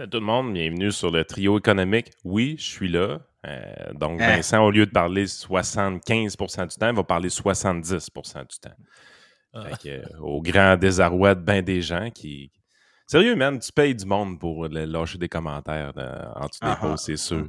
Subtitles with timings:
[0.00, 2.12] Salut tout le monde, bienvenue sur le trio économique.
[2.24, 3.20] Oui, je suis là.
[3.46, 4.36] Euh, donc, hein?
[4.36, 8.70] Vincent, au lieu de parler 75% du temps, il va parler 70% du temps.
[9.52, 9.66] Ah.
[9.84, 12.50] Euh, au grand désarroi de bien des gens qui.
[13.06, 15.92] Sérieux, man, tu payes du monde pour lâcher des commentaires
[16.34, 17.48] en dessous des ah, posts, c'est sûr.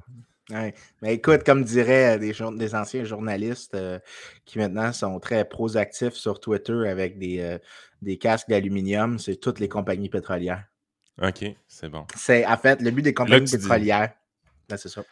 [0.50, 3.98] Mais écoute, comme diraient des, des anciens journalistes euh,
[4.44, 7.60] qui maintenant sont très proactifs sur Twitter avec des,
[8.02, 10.66] des casques d'aluminium, c'est toutes les compagnies pétrolières.
[11.21, 12.05] OK, c'est bon.
[12.16, 14.14] C'est en fait le but des compagnies pétrolières.
[14.70, 15.04] Ben, c'est ça.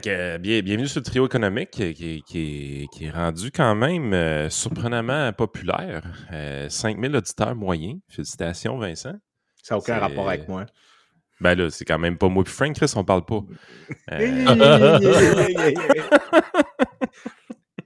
[0.00, 6.02] Bienvenue sur le trio économique qui, est rendu quand même euh, surprenamment populaire.
[6.68, 8.00] 5000 euh, auditeurs moyens.
[8.08, 9.14] Félicitations, Vincent.
[9.62, 10.66] Ça n'a aucun rapport avec moi.
[11.40, 12.44] Ben là, c'est quand même pas moi.
[12.44, 13.40] Puis Frank, Chris, on parle pas.
[14.12, 14.98] Euh,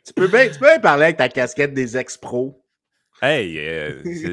[0.05, 0.49] tu, peux bien,
[0.81, 2.65] parler avec ta casquette des ex-pros.
[3.21, 3.55] Hey,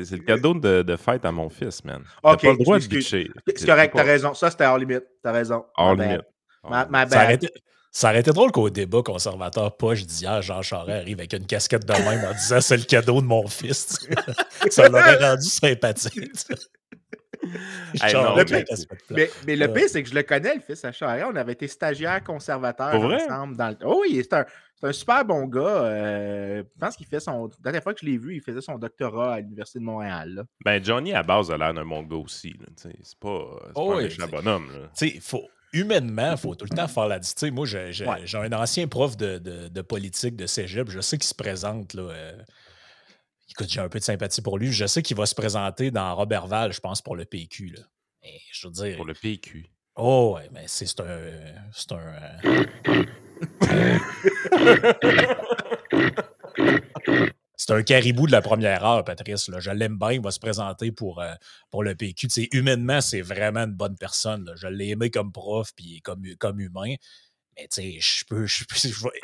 [0.05, 2.02] c'est le cadeau de, fête à mon fils, man.
[2.23, 2.41] Ok.
[2.41, 3.30] pas le droit de bitcher.
[3.55, 4.33] C'est correct, t'as raison.
[4.33, 5.03] Ça, c'était hors limite.
[5.22, 5.66] T'as raison.
[5.75, 6.22] Hors limite.
[6.67, 7.49] Ma, bad.
[7.91, 11.85] Ça aurait été drôle qu'au débat conservateur poche d'hier, Jean Charest arrive avec une casquette
[11.85, 14.07] de même en disant c'est le cadeau de mon fils.
[14.69, 16.13] ça l'aurait rendu sympathique.
[19.09, 21.25] mais, le pire, c'est que je le connais, le fils à Charest.
[21.31, 23.57] On avait été stagiaires conservateurs ensemble.
[23.57, 23.77] Dans le...
[23.83, 25.59] Oh oui, c'est un, super bon gars.
[25.61, 27.47] Euh, je pense qu'il fait son.
[27.47, 30.44] La dernière fois que je l'ai vu, il faisait son doctorat à l'Université de Montréal.
[30.63, 32.55] Ben, Johnny, à base, a l'air d'un bon gars aussi.
[32.77, 34.69] C'est pas, oh, pas un bonhomme.
[34.95, 37.53] Tu sais, faut humainement, il faut tout le temps faire la distinction.
[37.53, 40.89] Moi, j'ai un ancien prof de, politique de cégep.
[40.89, 41.94] Je sais qu'il se présente.
[41.94, 42.38] Là, euh,
[43.50, 44.72] écoute, j'ai un peu de sympathie pour lui.
[44.72, 47.75] Je sais qu'il va se présenter dans Robertval, je pense, pour le PQ.
[47.78, 47.84] Là.
[48.52, 48.97] je veux dire.
[48.97, 49.68] Pour le PQ.
[49.96, 51.19] Oh, ouais, mais c'est un.
[51.72, 52.13] C'est un.
[52.46, 54.00] Euh,
[57.59, 59.52] c'est un caribou de la première heure, Patrice.
[59.59, 61.34] Je l'aime bien, il va se présenter pour, euh,
[61.70, 62.30] pour le PQ.
[62.53, 64.50] humainement, c'est vraiment une bonne personne.
[64.56, 66.96] Je l'ai aimé comme prof puis comme, comme humain.
[67.59, 68.46] Mais tu sais, je peux,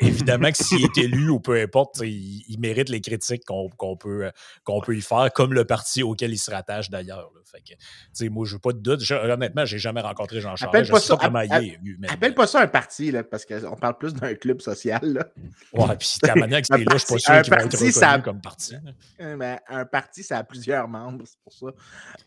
[0.00, 4.30] évidemment que s'il est élu ou peu importe, il, mérite les critiques qu'on peut,
[4.64, 7.30] qu'on peut y faire, comme le parti auquel il se rattache d'ailleurs.
[7.44, 9.00] Fait que, moi, je n'ai pas de doute.
[9.00, 10.70] Je, honnêtement, j'ai jamais rencontré Jean Charles.
[10.70, 14.60] Appelle pas, ça, appelle pas ça un parti, là, parce qu'on parle plus d'un club
[14.60, 15.00] social.
[15.02, 15.26] Là.
[15.72, 17.92] Ouais, puis ta manière que c'est là, je suis pas sûr qu'il va être reconnu
[17.92, 18.74] ça, comme parti.
[19.18, 21.66] Ben, un parti, ça a plusieurs membres, c'est pour ça.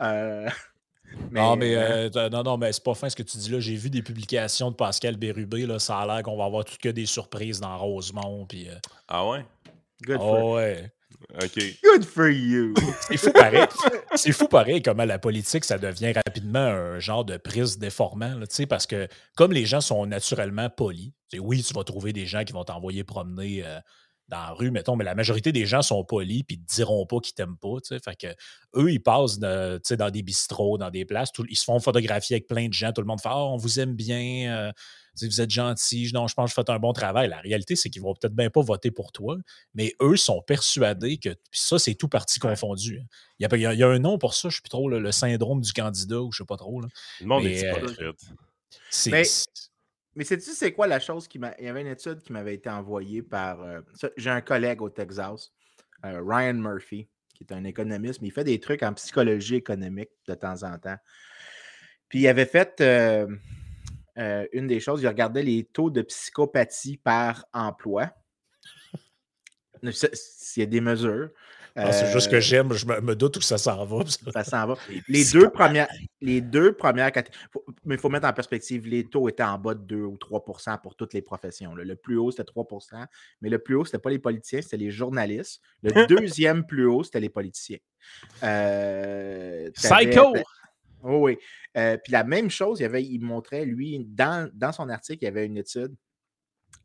[0.02, 0.50] Euh,
[1.31, 3.59] non, mais euh, euh, non, non, mais c'est pas fin ce que tu dis là.
[3.59, 5.66] J'ai vu des publications de Pascal Bérubé.
[5.66, 8.46] Là, ça a l'air qu'on va avoir tout que des surprises dans Rosemont.
[8.47, 8.75] Puis, euh,
[9.08, 9.46] Ah ouais?
[10.06, 10.92] Good ah for ouais.
[11.44, 11.62] OK.
[11.84, 12.74] Good for you.
[13.02, 13.66] C'est fou pareil.
[14.16, 18.36] c'est fou pareil comment la politique, ça devient rapidement un genre de prise déformant.
[18.36, 22.44] Là, parce que comme les gens sont naturellement polis, oui, tu vas trouver des gens
[22.46, 23.64] qui vont t'envoyer promener
[24.29, 27.19] dans la rue, mettons, mais la majorité des gens sont polis puis ne diront pas
[27.19, 27.78] qu'ils t'aiment pas.
[27.90, 28.28] Fait que
[28.75, 32.67] eux, ils passent dans des bistrots, dans des places, ils se font photographier avec plein
[32.67, 34.72] de gens, tout le monde fait oh, on vous aime bien, euh,
[35.22, 37.28] vous êtes gentil, non, je pense que je fais un bon travail.
[37.28, 39.38] La réalité, c'est qu'ils vont peut-être bien pas voter pour toi,
[39.73, 43.00] mais eux sont persuadés que ça, c'est tout parti confondu.
[43.01, 43.06] Hein.
[43.40, 46.22] Il y, a, un nom pour ça, je sais plus trop, le syndrome du candidat,
[46.22, 46.81] ou je sais pas trop.
[46.81, 46.88] Là.
[47.19, 48.13] Le monde est euh,
[48.90, 49.11] C'est
[50.19, 51.56] mais sais-tu, c'est quoi la chose qui m'a.
[51.59, 53.62] Il y avait une étude qui m'avait été envoyée par.
[53.62, 53.80] Euh,
[54.18, 55.53] j'ai un collègue au Texas,
[56.06, 60.09] euh, Ryan Murphy, qui est un économiste, mais il fait des trucs en psychologie économique
[60.28, 60.97] de temps en temps.
[62.09, 63.28] Puis il avait fait euh,
[64.52, 68.12] une des choses, il regardait les taux de psychopathie par emploi.
[69.94, 71.29] S'il y a des mesures.
[71.81, 74.03] Ah, c'est juste que euh, j'aime, je me, doute où ça s'en va.
[74.34, 74.75] Ça s'en va.
[75.07, 75.88] Les deux premières,
[76.22, 77.12] les deux premières
[77.85, 80.81] mais il faut mettre en perspective, les taux étaient en bas de 2 ou 3%
[80.81, 81.75] pour toutes les professions.
[81.75, 83.05] Le plus haut, c'était 3%
[83.41, 85.61] mais le plus haut, ce n'était pas les politiciens, c'était les journalistes.
[85.84, 87.79] Le deuxième plus haut, c'était les politiciens.
[88.43, 90.34] Euh, Psycho!
[91.02, 91.37] Oh oui.
[91.78, 95.26] Euh, puis la même chose, il, avait, il montrait, lui, dans, dans son article, il
[95.26, 95.96] y avait une étude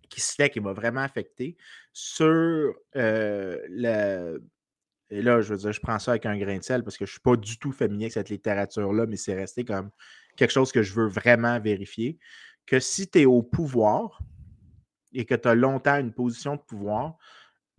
[0.08, 1.56] qui citait, qui m'a vraiment affecté
[1.93, 4.38] sur le,
[5.14, 7.06] et là, je veux dire, je prends ça avec un grain de sel parce que
[7.06, 9.90] je ne suis pas du tout familier avec cette littérature-là, mais c'est resté comme
[10.37, 12.19] quelque chose que je veux vraiment vérifier.
[12.66, 14.19] Que si tu es au pouvoir
[15.12, 17.16] et que tu as longtemps une position de pouvoir,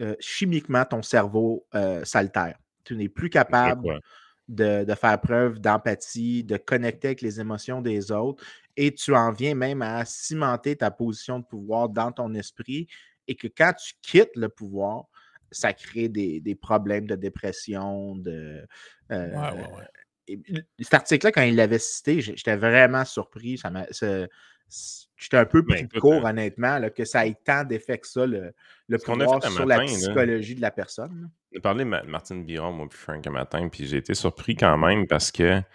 [0.02, 2.58] euh, chimiquement, ton cerveau euh, s'altère.
[2.86, 4.00] Tu n'es plus capable
[4.48, 8.42] de, faire preuve d'empathie, de connecter avec les émotions des autres.
[8.78, 12.88] et tu en viens même à cimenter ta position de pouvoir dans ton esprit
[13.28, 15.08] et que quand tu quittes le pouvoir,
[15.58, 18.66] ça crée des, problèmes de dépression, de...
[19.12, 19.30] Euh,
[20.80, 23.58] cet article-là, quand il l'avait cité, j'étais vraiment surpris.
[23.58, 23.72] Ça
[25.18, 28.26] J'étais un peu ben, plus court, euh honnêtement, que ça ait tant d'effet que ça,
[28.26, 28.54] le,
[29.04, 31.30] pouvoir sur la psychologie de la personne.
[31.54, 34.78] J'ai parlé de Martine Biron, moi, puis Frank un matin, puis j'ai été surpris quand
[34.78, 35.66] même parce que, tu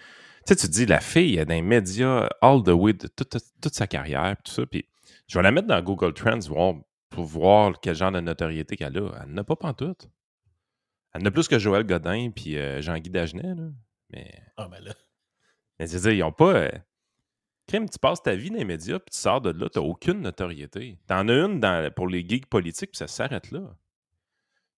[0.44, 3.74] sais, tu dis, la fille, elle est dans les médias all the way de toute,
[3.74, 4.86] sa carrière, tout ça, puis
[5.26, 6.40] je vais la mettre dans Google Trends
[7.10, 9.10] pour voir quel genre de notoriété qu'elle a.
[9.22, 10.08] Elle n'a pas pantoute.
[11.12, 13.68] Elle n'a plus que Joël Godin puis euh, Jean-Guy Dagenet, là.
[14.10, 14.32] Mais.
[14.56, 14.94] Ah, ben là.
[15.78, 16.54] Mais c'est-à-dire, ils n'ont pas.
[16.54, 16.70] Euh,
[17.66, 19.84] Crime, tu passes ta vie dans les médias, puis tu sors de là, tu n'as
[19.84, 20.98] aucune notoriété.
[21.06, 23.60] Tu en as une dans, pour les geeks politiques, puis ça s'arrête là.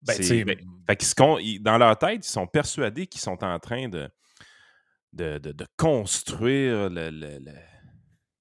[0.02, 0.56] Ben, ben,
[0.88, 4.10] fait dans leur tête, ils sont persuadés qu'ils sont en train de,
[5.12, 7.38] de, de, construire le,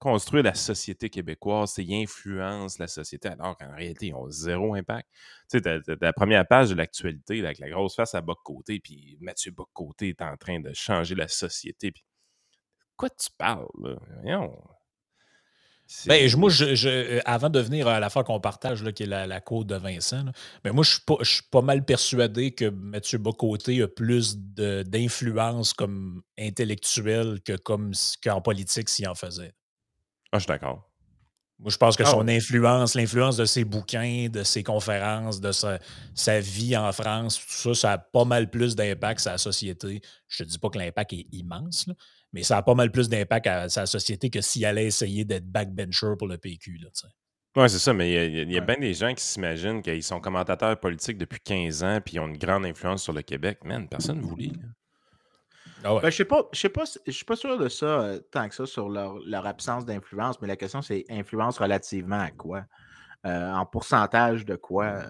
[0.02, 5.08] construire la société québécoise, ils influencent la société, alors qu'en réalité, ils ont zéro impact.
[5.50, 9.52] Tu sais, la première page de l'actualité, avec la grosse face à Boc-Côté, puis Mathieu
[9.52, 12.04] Boc-Côté est en train de changer la société, puis
[12.98, 13.68] quoi tu parles?
[13.80, 13.96] Là?
[16.08, 19.28] Ben, moi, je, euh, avant de venir à l'affaire qu'on partage, là, qui est la,
[19.28, 23.88] la de Vincent, mais ben, moi, je suis, pas, mal persuadé que Mathieu Bocoté a
[23.88, 27.92] plus d'influence comme intellectuel que comme
[28.24, 29.54] qu'en politique s'il en faisait.
[30.32, 30.88] Ah, je suis d'accord.
[31.62, 35.52] Moi, je pense que ah son influence, l'influence de ses bouquins, de ses conférences, de
[35.52, 35.78] sa,
[36.16, 40.02] sa, vie en France, tout ça, ça a pas mal plus d'impact sur la société.
[40.28, 41.94] Je te dis pas que l'impact est immense, là,
[42.34, 45.46] mais ça a pas mal plus d'impact à sa société que s'il allait essayer d'être
[45.46, 46.80] backbencher pour le PQ.
[47.56, 50.80] Oui, c'est ça, mais il y a, bien des gens qui s'imaginent qu'ils sont commentateurs
[50.80, 53.60] politiques depuis 15 ans puis ils ont une grande influence sur le Québec.
[53.66, 54.54] Man, personne ne vous lit.
[55.84, 58.20] Ah ben, je sais pas, je sais pas, je suis pas sûr de ça euh,
[58.32, 62.66] tant que ça sur leur, absence d'influence, mais la question c'est influence relativement à quoi?
[63.26, 64.86] Euh, en pourcentage de quoi?
[64.86, 65.04] Euh,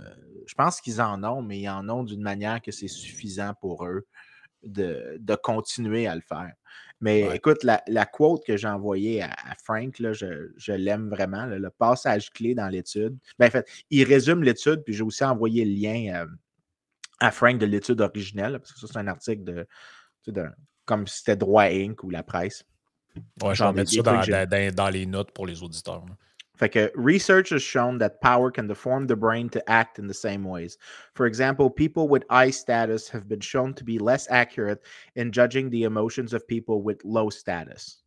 [0.46, 3.86] je pense qu'ils en ont, mais ils en ont d'une manière que c'est suffisant pour
[3.86, 4.06] eux
[4.64, 6.52] de, continuer à le faire.
[7.00, 9.34] Mais écoute, la, quote que j'ai envoyée à,
[9.64, 11.46] Frank, là, je, l'aime vraiment.
[11.46, 13.18] le passage clé dans l'étude.
[13.40, 16.28] Ben, en fait, il résume l'étude, puis j'ai aussi envoyé le lien
[17.20, 19.68] à Frank de l'étude originelle, parce que ça, c'est un article de,
[20.86, 22.04] comme si c'était Droit Inc.
[22.04, 22.64] ou la presse.
[23.44, 26.06] Ouais, je vais mettre ça dans, dans, les notes pour les auditeurs.
[26.56, 30.14] Fait que research has shown that power can deform the brain to act in the
[30.14, 30.78] same ways.
[31.16, 34.80] For example, people with high status have been shown to be less accurate
[35.16, 38.04] in judging the emotions of people with low status.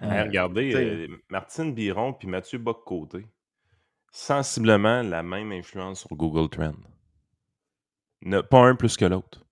[0.00, 3.26] regardez, euh, Martine Biron puis Mathieu Bock-Côté,
[4.10, 6.74] sensiblement la même influence sur Google Trends.
[8.50, 9.43] pas un plus que l'autre.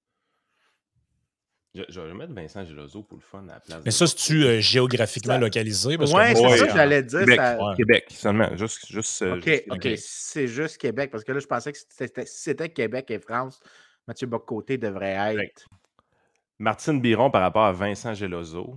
[1.75, 3.83] Je, vais mettre Vincent Gelozo pour le fun à la place.
[3.83, 5.97] Mais ça, c'est-tu euh, géographiquement localisé?
[5.97, 7.21] Oui, c'est ça que j'allais dire.
[7.21, 7.41] Québec,
[7.77, 8.55] Québec seulement.
[8.57, 9.41] Juste, juste, euh,
[9.71, 11.11] OK, c'est juste Québec.
[11.11, 13.61] Parce que là, je pensais que si c'était Québec et France,
[14.07, 15.67] Mathieu Bocoté devrait être.
[16.59, 18.77] Martine Biron par rapport à Vincent Gelozo,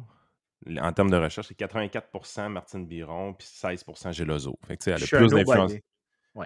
[0.80, 4.58] en termes de recherche, c'est 84% Martine Biron puis 16 Gelozo.
[4.66, 5.74] Fait que, elle a plus d'influence.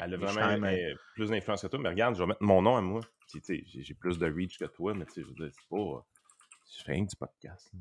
[0.01, 0.67] elle a vraiment
[1.13, 1.79] plus d'influence que toi.
[1.79, 3.01] Mais regarde, je vais mettre mon nom à moi.
[3.45, 6.03] J'ai plus de reach que toi, mais je veux dire, c'est pas
[6.77, 7.71] je fais rien du podcast.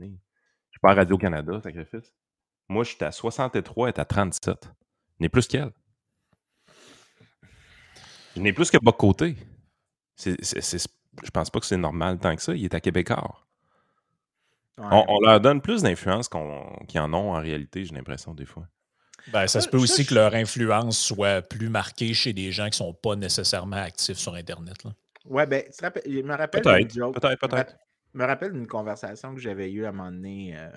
[0.00, 2.14] Je suis pas à Radio-Canada, sacrifice.
[2.68, 4.64] Moi, je suis à 63 et à 37.
[4.64, 4.70] Je
[5.20, 5.72] n'ai plus qu'elle.
[8.34, 9.36] Je n'ai plus que bas côté.
[10.14, 12.54] C'est, je pense pas que c'est normal tant que ça.
[12.54, 13.46] Il est à Québécois.
[14.78, 18.68] On, leur donne plus d'influence qu'ils en ont en réalité, j'ai l'impression, des fois.
[19.28, 22.82] Ben, ça se peut aussi que leur influence soit plus marquée chez des gens qui
[22.82, 24.84] ne sont pas nécessairement actifs sur Internet.
[24.84, 24.92] Là.
[25.24, 26.62] Ouais, ben, tu rappelles, je me rappelle.
[26.62, 27.76] Peut-être, peut-être, peut-être
[28.16, 30.70] me rappelle d'une conversation que j'avais eue à un moment donné euh,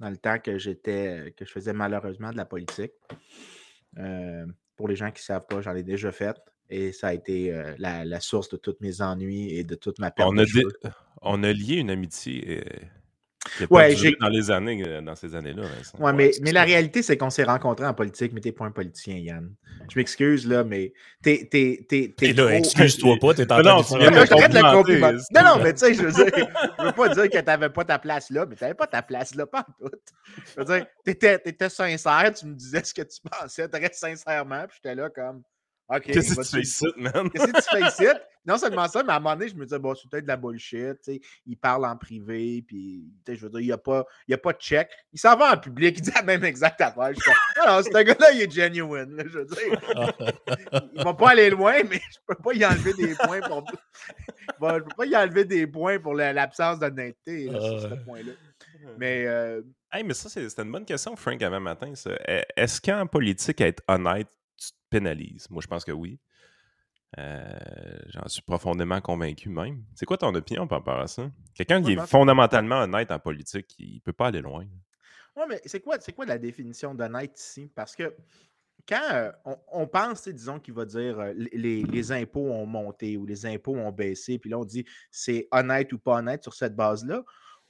[0.00, 2.92] dans le temps que j'étais, que je faisais malheureusement de la politique.
[3.98, 6.36] Euh, pour les gens qui ne savent pas, j'en ai déjà fait.
[6.70, 10.10] Et ça a été euh, la, source de tous mes ennuis et de toute ma
[10.10, 10.30] perte.
[10.32, 10.44] On, a,
[11.20, 12.64] on a lié une amitié
[13.70, 15.62] Ouais, j'ai dans les années, euh, dans ces années-là.
[15.98, 18.70] Ouais, mais, mais la réalité, c'est qu'on s'est rencontrés en politique, mais t'es pas un
[18.70, 19.54] politicien, Yann.
[19.90, 20.92] Je m'excuse, là, mais
[21.22, 21.48] t'es.
[21.50, 25.72] t'es, t'es, t'es là, excuse-toi pas, t'es en train non, de la Non, non, mais
[25.72, 28.46] tu sais, je veux dire, je veux pas dire que t'avais pas ta place là,
[28.46, 29.90] mais t'avais pas ta place là, pas tout.
[30.54, 34.64] Je veux dire, t'étais, t'étais sincère, tu me disais ce que tu pensais très sincèrement,
[34.68, 35.42] puis j'étais là comme.
[36.00, 37.30] Qu'est-ce que tu fais ici, man?
[37.30, 38.12] Qu'est-ce que tu fais ici?
[38.44, 40.28] Non seulement ça, mais à un moment donné, je me disais, bon, c'est peut-être de
[40.28, 40.98] la bullshit.
[41.46, 44.58] il parle en privé, puis je veux dire, il n'y a, pas, a pas de
[44.58, 44.90] check.
[45.12, 47.12] Il s'en va en public, il dit la même exacte affaire.
[47.14, 47.20] Je
[47.64, 49.16] non, ce gars-là, il est genuine.
[49.24, 49.80] je veux dire,
[50.92, 53.64] il va pas aller loin, mais je peux pas y enlever des points pour.
[53.70, 58.32] je peux pas y enlever des points pour l'absence d'honnêteté, sur ce point-là.
[58.98, 59.24] Mais.
[59.28, 59.62] Euh,
[59.94, 61.92] Hey, mais ça, c'était une bonne question, Frank, avant matin.
[62.06, 64.28] E, est-ce qu'en politique, être honnête,
[64.92, 65.48] pénalises?
[65.50, 66.20] Moi, je pense que oui.
[67.18, 67.42] Euh,
[68.06, 69.82] j'en suis profondément convaincu même.
[69.94, 71.30] C'est quoi ton opinion par rapport à ça?
[71.54, 74.64] Quelqu'un qui est fondamentalement honnête en politique, il peut pas aller loin.
[75.36, 77.70] Oui, mais c'est quoi, quoi la définition d'honnête ici?
[77.74, 78.14] Parce que
[78.88, 79.30] quand euh,
[79.70, 83.92] on, pense, disons, qu'il va dire euh, les, impôts ont monté ou les impôts ont
[83.92, 87.22] baissé, puis là, on dit c'est honnête ou pas honnête sur cette base-là,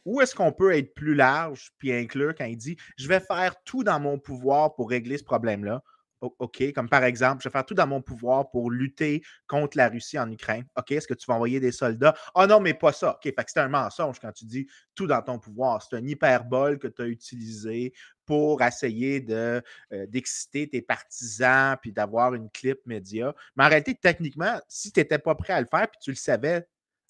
[0.04, 3.62] ou est-ce qu'on peut être plus large puis inclure quand il dit je vais faire
[3.64, 5.82] tout dans mon pouvoir pour régler ce problème-là?
[6.22, 9.88] OK, comme par exemple, je vais faire tout dans mon pouvoir pour lutter contre la
[9.88, 10.64] Russie en Ukraine.
[10.76, 12.14] OK, est-ce que tu vas envoyer des soldats?
[12.34, 13.14] Ah oh non, mais pas ça.
[13.14, 15.82] OK, fait que c'est un mensonge quand tu dis tout dans ton pouvoir.
[15.82, 17.92] C'est un hyperbole que tu as utilisé
[18.24, 19.60] pour essayer euh,
[20.08, 23.34] d'exciter tes partisans puis d'avoir une clip média.
[23.56, 26.16] Mais en réalité, techniquement, si tu n'étais pas prêt à le faire puis tu le
[26.16, 26.66] savais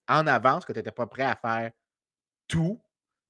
[0.09, 1.71] en avance que tu n'étais pas prêt à faire
[2.49, 2.81] tout,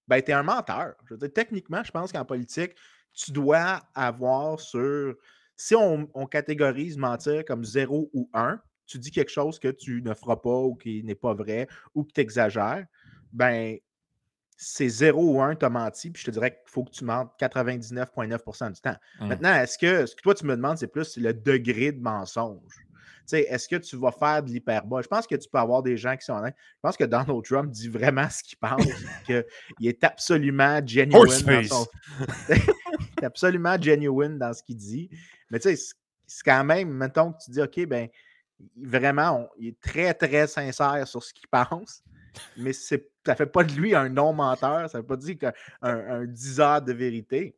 [0.08, 0.94] ben, tu es un menteur.
[1.06, 2.74] Je veux dire, techniquement, je pense qu'en politique,
[3.12, 5.14] tu dois avoir sur
[5.62, 10.12] si on, catégorise mentir comme 0 ou 1, tu dis quelque chose que tu ne
[10.12, 12.85] feras pas ou qui n'est pas vrai ou que tu exagères,
[13.33, 13.76] ben
[14.57, 17.04] c'est 0 ou 1, tu as menti, puis je te dirais qu'il faut que tu
[17.04, 18.97] mentes 99,9% du temps.
[19.21, 19.26] Mmh.
[19.28, 22.85] Maintenant, est-ce que ce que toi tu me demandes, c'est plus le degré de mensonge?
[23.31, 25.02] Est-ce que tu vas faire de l'hyperbole?
[25.02, 26.57] Je pense que tu peux avoir des gens qui sont honnêtes.
[26.59, 28.83] Je pense que Donald Trump dit vraiment ce qu'il pense,
[29.26, 31.87] qu'il est absolument genuine dans son...
[33.23, 35.11] absolument genuine dans ce qu'il dit.
[35.52, 35.94] Mais tu sais,
[36.26, 38.09] c'est quand même, mettons que tu dis, OK, ben
[38.76, 42.02] vraiment, il est très, très sincère sur ce qu'il pense,
[42.56, 42.97] mais ça
[43.28, 46.80] ne fait pas de lui un non-menteur, ça ne veut pas dire qu'un un, diseur
[46.80, 47.54] de vérité.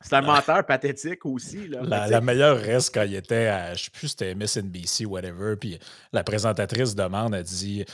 [0.00, 1.68] C'est un menteur pathétique aussi.
[1.68, 5.78] la, meilleure reste quand il était à, je ne sais plus, c'était MSNBC, whatever, puis
[6.12, 7.84] la présentatrice demande, elle dit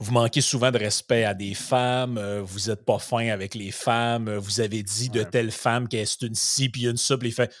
[0.00, 3.70] vous manquez souvent de respect à des femmes, euh, vous n'êtes pas fin avec les
[3.70, 7.18] femmes, euh, vous avez dit de telle femme qu'elle est une ci puis une ça,
[7.18, 7.54] puis il fait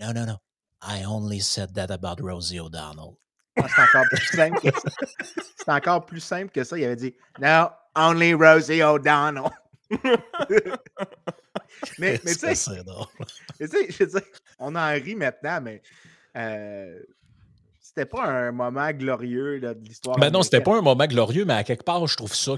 [0.00, 0.38] Non, non, non.
[0.82, 3.16] I only said that about Rosie O'Donnell.
[3.56, 4.88] Ah, c'est encore plus simple que ça.
[5.56, 6.76] C'est encore plus simple que ça.
[6.78, 9.50] Il avait dit No, only Rosie O'Donnell.
[11.98, 12.54] mais mais tu sais,
[13.90, 14.22] je veux dire,
[14.58, 15.82] on en rit maintenant, mais
[16.36, 16.98] euh,
[17.80, 20.16] c'était pas un moment glorieux de l'histoire.
[20.18, 22.56] Ben non, c'était pas un moment glorieux, mais à quelque part, je trouve ça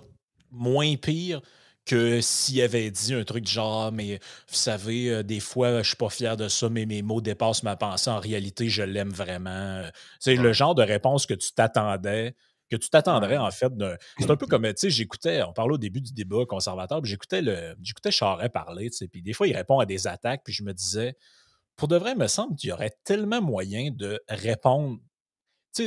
[0.51, 1.43] moins pire
[1.85, 5.97] que s'il avait dit un truc genre mais vous savez euh, des fois je suis
[5.97, 8.11] pas fier de ça mais mes mots dépassent ma pensée.
[8.11, 9.83] En réalité je l'aime vraiment.
[10.19, 12.35] C'est le genre de réponse que tu t'attendais
[12.71, 13.73] que tu t'attendrais en fait
[14.19, 17.11] c'est un peu comme tu sais j'écoutais on parlait au début du débat conservateur puis
[17.11, 20.43] j'écoutais le j'écoutais Charest parler tu sais puis des fois il répond à des attaques
[20.45, 21.15] puis je me disais
[21.77, 24.99] pour de vrai il me semble qu'il y aurait tellement moyen de répondre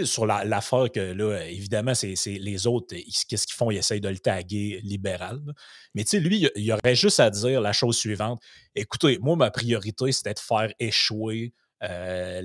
[0.06, 2.96] sur l'affaire que là, évidemment, c'est les autres,
[3.28, 3.72] qu'est-ce qu'ils font?
[3.72, 5.42] Ils essayent de le taguer libéral.
[5.96, 8.42] Mais tu lui, il, aurait juste à dire la chose suivante.
[8.76, 11.54] Écoutez, moi, ma priorité, c'était de faire échouer
[11.84, 12.42] euh,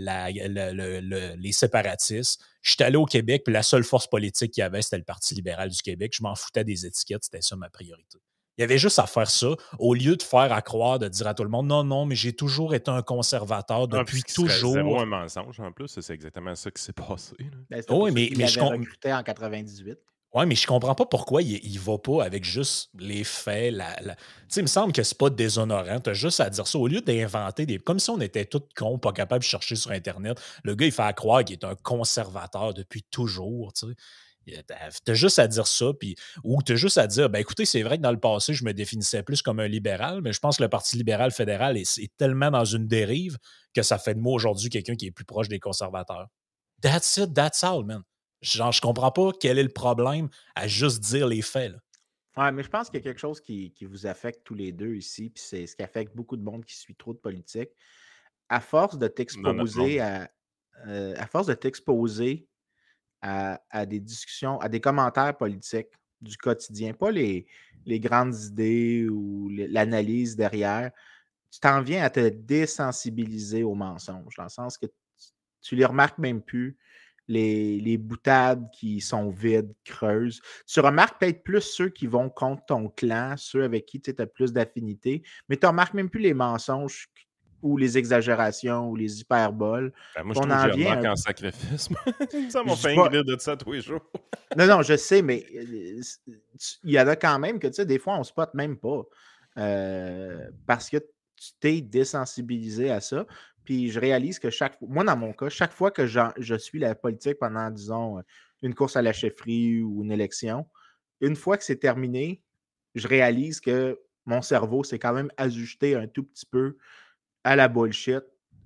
[1.37, 2.41] les séparatistes.
[2.61, 5.05] Je suis allé au Québec, puis la seule force politique qu'il y avait, c'était le
[5.05, 6.13] Parti libéral du Québec.
[6.15, 8.19] Je m'en foutais des étiquettes, c'était ça ma priorité.
[8.59, 11.27] Il y avait juste à faire ça, au lieu de faire à croire, de dire
[11.27, 14.75] à tout le monde non, non, mais j'ai toujours été un conservateur ah, depuis toujours.
[14.75, 17.35] C'est un mensonge en plus, c'est exactement ça qui s'est passé.
[17.71, 19.99] Ben, oui, mais, mais je recruté en 98.
[20.35, 23.75] Oui, mais je comprends pas pourquoi il, ne va pas avec juste les faits.
[23.75, 24.15] La, Tu
[24.49, 26.01] sais, il me semble que c'est pas déshonorant.
[26.01, 26.79] Tu as juste à dire ça.
[26.79, 27.79] Au lieu d'inventer des.
[27.79, 30.41] Comme si on était tous cons, pas capables de chercher sur Internet.
[30.65, 33.75] Le gars, il fait à croire qu'il est un conservateur depuis toujours.
[33.75, 33.95] Tu sais.
[35.05, 37.97] T'as juste à dire ça, puis, ou t'as juste à dire, ben écoutez, c'est vrai
[37.97, 40.63] que dans le passé, je me définissais plus comme un libéral, mais je pense que
[40.63, 43.39] le Parti libéral fédéral est, tellement dans une dérive
[43.75, 46.27] que ça fait de moi aujourd'hui quelqu'un qui est plus proche des conservateurs.
[46.83, 48.03] That's it, that's all, man.
[48.43, 51.73] Genre, je comprends pas quel est le problème à juste dire les faits.
[51.73, 51.79] Là.
[52.37, 54.95] Ouais, mais je pense qu'il y a quelque chose qui, vous affecte tous les deux
[54.95, 57.71] ici, puis c'est ce qui affecte beaucoup de monde qui suit trop de politique.
[58.49, 60.31] À force de t'exposer à,
[60.87, 62.49] euh, à force de t'exposer
[63.23, 65.89] à, des discussions, à des commentaires politiques
[66.21, 67.47] du quotidien, pas les,
[67.87, 70.91] les grandes idées ou l'analyse derrière.
[71.51, 74.87] Tu t'en viens à te désensibiliser aux mensonges, dans le sens que
[75.61, 76.77] tu, les remarques même plus.
[77.29, 80.43] Les, les, boutades qui sont vides, creuses.
[80.67, 84.27] Tu remarques peut-être plus ceux qui vont contre ton clan, ceux avec qui tu as
[84.27, 87.09] plus d'affinité, mais tu remarques même plus les mensonges
[87.63, 89.93] ou les exagérations ou les hyperboles.
[90.15, 91.13] Ben moi, je on trouve en que vient un...
[91.13, 91.89] en sacrifice.
[92.51, 93.09] ça m'a fait pas...
[93.09, 94.03] de ça tous les jours.
[94.57, 96.01] non, non, je sais, mais euh,
[96.85, 98.77] il y en a quand même que, tu sais, des fois, on ne spot même
[98.77, 99.03] pas.
[99.59, 103.27] Euh, parce que tu t'es désensibilisé à ça.
[103.65, 106.79] Puis je réalise que chaque fois, moi, dans mon cas, chaque fois que je suis
[106.81, 108.23] la politique pendant, disons,
[108.63, 110.67] une course à la chefferie ou une élection,
[111.21, 112.43] une fois que c'est terminé,
[112.95, 116.77] je réalise que mon cerveau s'est quand même ajusté un tout petit peu
[117.45, 118.23] à la bullshit,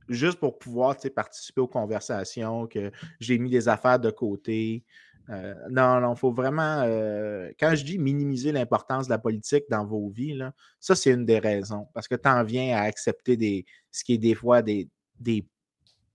[0.08, 2.90] juste pour pouvoir participer aux conversations, que
[3.20, 4.84] j'ai mis des affaires de côté.
[5.28, 6.82] Euh, non, non, il faut vraiment.
[6.84, 11.10] Euh, quand je dis minimiser l'importance de la politique dans vos vies, là, ça, c'est
[11.10, 11.88] une des raisons.
[11.94, 15.44] Parce que tu en viens à accepter des, ce qui est des fois des, des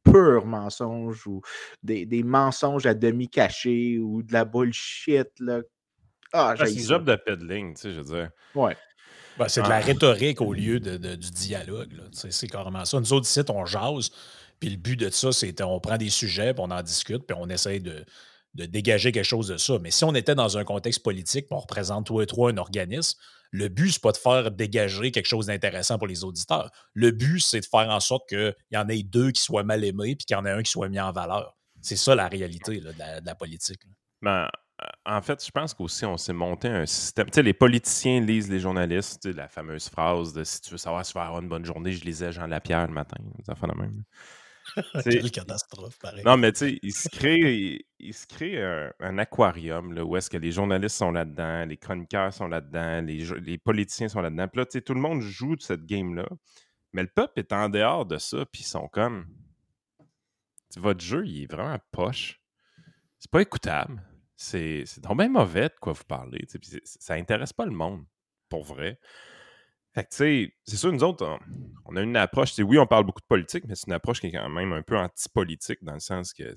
[0.04, 1.42] purs mensonges ou
[1.84, 5.28] des, des mensonges à demi cachés ou de la bullshit.
[5.40, 5.62] Là.
[6.34, 8.30] Ah, c'est un job de peddling, tu sais, je veux dire.
[8.56, 8.78] Ouais.
[9.38, 9.80] Ben, c'est de la ah.
[9.80, 11.90] rhétorique au lieu de, du dialogue.
[12.12, 13.00] C'est carrément ça.
[13.00, 14.12] Nous autres, ici, on jase.
[14.60, 17.36] Puis le but de ça, c'est qu'on prend des sujets, puis on en discute, puis
[17.40, 18.06] on essaye de,
[18.54, 19.80] de dégager quelque chose de ça.
[19.80, 23.18] Mais si on était dans un contexte politique, on représente tous et trois un organisme,
[23.52, 26.72] le but, c'est pas de faire dégager quelque chose d'intéressant pour les auditeurs.
[26.94, 29.84] Le but, c'est de faire en sorte qu'il y en ait deux qui soient mal
[29.84, 31.58] aimés puis qu'il y en ait un qui soit mis en valeur.
[31.82, 32.94] C'est ça la réalité de,
[33.26, 33.82] la, politique.
[34.22, 34.48] Ben,
[35.06, 37.28] en fait, je pense qu'aussi, on s'est monté un système.
[37.28, 41.06] Tu sais, les politiciens lisent les journalistes, la fameuse phrase de si tu veux savoir
[41.06, 43.18] si tu vas avoir une bonne journée, je lisais Jean Lapierre le matin.
[43.46, 44.04] Ça fait la même.
[45.04, 46.24] Quelle catastrophe, pareil.
[46.24, 48.64] Non, mais tu sais, il se crée, il, se crée
[49.00, 53.26] un, aquarium là, où est-ce que les journalistes sont là-dedans, les chroniqueurs sont là-dedans, les,
[53.42, 54.48] les, politiciens sont là-dedans.
[54.48, 56.28] Puis là, tu sais, tout le monde joue de cette game-là.
[56.94, 59.26] Mais le peuple est en dehors de ça, puis ils sont comme.
[60.78, 62.42] Votre jeu, il est vraiment poche.
[63.20, 64.02] C'est pas écoutable.
[64.42, 66.48] C'est donc bien mauvais de quoi vous parlez.
[66.84, 68.04] Ça intéresse pas le monde,
[68.50, 69.00] pour vrai.
[69.94, 71.38] Fait que, tu sais, c'est sûr, nous autres,
[71.86, 74.28] on, a une approche, oui, on parle beaucoup de politique, mais c'est une approche qui
[74.28, 76.56] est quand même un peu anti-politique, dans le sens que.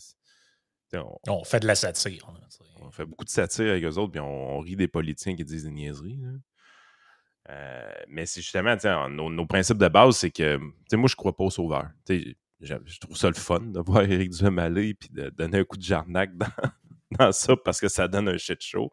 [1.27, 2.33] On, fait de la satire.
[2.81, 5.65] on fait beaucoup de satire avec eux autres, puis on, rit des politiciens qui disent
[5.65, 6.23] des niaiseries.
[7.51, 8.77] Euh, mais c'est justement,
[9.11, 10.59] nos, nos, principes de base, c'est que,
[10.93, 11.91] moi, je crois pas au sauveur.
[12.09, 15.77] Je trouve ça le fun de voir Éric Duhem aller puis de donner un coup
[15.77, 16.47] de jarnac dans,
[17.19, 18.91] dans ça parce que ça donne un shit show.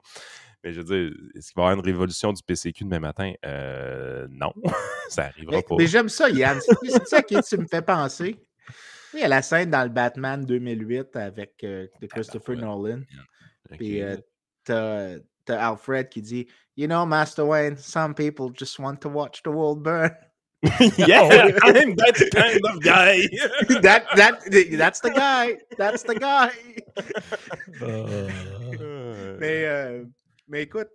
[0.63, 3.33] Mais je veux dire, est-ce qu'il va y avoir une révolution du PCQ demain matin?
[3.45, 4.53] Euh, non,
[5.09, 5.75] ça n'arrivera pas.
[5.77, 6.59] Mais j'aime ça, Yann.
[6.83, 8.37] C'est ça qui tu me fais penser.
[9.13, 13.01] Il y a la scène dans le Batman 2008 avec euh, de Christopher Nolan.
[13.71, 14.17] Puis euh,
[14.63, 15.17] t'as
[15.47, 19.81] Alfred qui dit You know, Master Wayne, some people just want to watch the world
[19.83, 20.11] burn.
[20.97, 21.21] yeah,
[21.63, 23.17] I'm that kind of guy.
[23.81, 24.41] that that
[24.77, 25.57] that's the guy.
[25.75, 26.51] That's the guy.
[27.81, 28.29] Uh...
[29.39, 30.05] Mais euh,
[30.47, 30.89] mais écoute,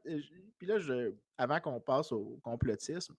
[0.58, 3.14] puis là, je, avant qu'on passe au complotisme,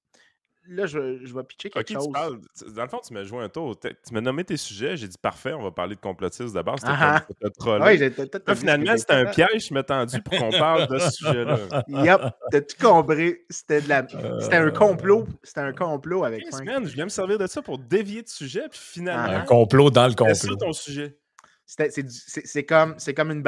[0.70, 2.08] là, je, je vais pitcher quelque chose.
[2.10, 3.80] dans le fond, tu m'as joué un tour.
[3.80, 4.98] Tu m'as nommé tes sujets.
[4.98, 6.80] J'ai dit parfait, on va parler de complotisme d'abord.
[6.80, 7.26] C'était ah,
[7.66, 7.80] ah.
[7.86, 8.12] ouais,
[8.56, 11.84] finalement, c'était un piège, je m'ai tendu pour qu'on parle de ce sujet-là.
[11.88, 13.36] Yep, t'as tout compris?
[13.50, 14.08] C'était de la...
[14.40, 15.28] C'était un complot.
[15.44, 16.86] C'était un complot avec Frank.
[16.86, 19.38] je viens me servir de ça pour dévier de sujet, puis finalement.
[19.38, 20.36] Un complot dans le complot.
[20.36, 21.18] C'est ça ton sujet.
[21.66, 23.44] C'est comme, comme une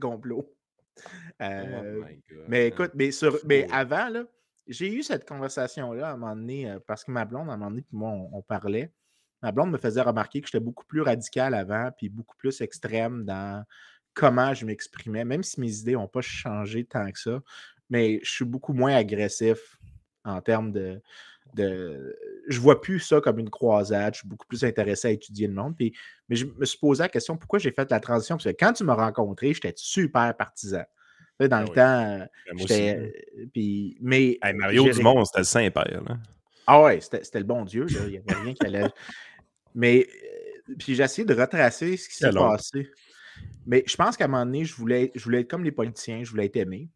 [0.00, 0.48] complot.
[1.40, 2.02] Oh euh,
[2.48, 4.24] mais écoute, mais, sur, mais avant, là,
[4.66, 7.56] j'ai eu cette conversation-là à un moment donné, euh, parce que ma blonde, à un
[7.56, 8.92] moment donné, puis moi, on, parlait.
[9.42, 13.24] Ma blonde me faisait remarquer que j'étais beaucoup plus radical avant, puis beaucoup plus extrême
[13.24, 13.64] dans
[14.14, 17.40] comment je m'exprimais, même si mes idées n'ont pas changé tant que ça.
[17.90, 19.78] Mais je suis beaucoup moins agressif
[20.24, 21.00] en termes de,
[21.54, 22.16] de.
[22.48, 24.14] Je vois plus ça comme une croisade.
[24.14, 25.76] Je suis beaucoup plus intéressé à étudier le monde.
[25.76, 25.94] Puis,
[26.28, 28.36] mais je me suis posé la question pourquoi j'ai fait la transition?
[28.36, 30.84] Parce que quand tu m'as rencontré, j'étais super partisan.
[31.48, 32.96] Dans ben le temps, ben, j'étais.
[32.96, 34.38] Euh, puis, mais.
[34.54, 36.02] Mario Dumont, c'était le Saint-Père.
[36.66, 37.86] Ah ouais, c'était le bon Dieu.
[37.88, 38.90] Il n'y avait rien qui allait.
[39.74, 40.06] mais.
[40.06, 42.88] Euh, puis j'ai essayé de retracer ce qui s'est passé.
[43.66, 46.22] Mais je pense qu'à un moment donné, je voulais, je voulais être comme les politiciens,
[46.22, 46.88] je voulais être aimé.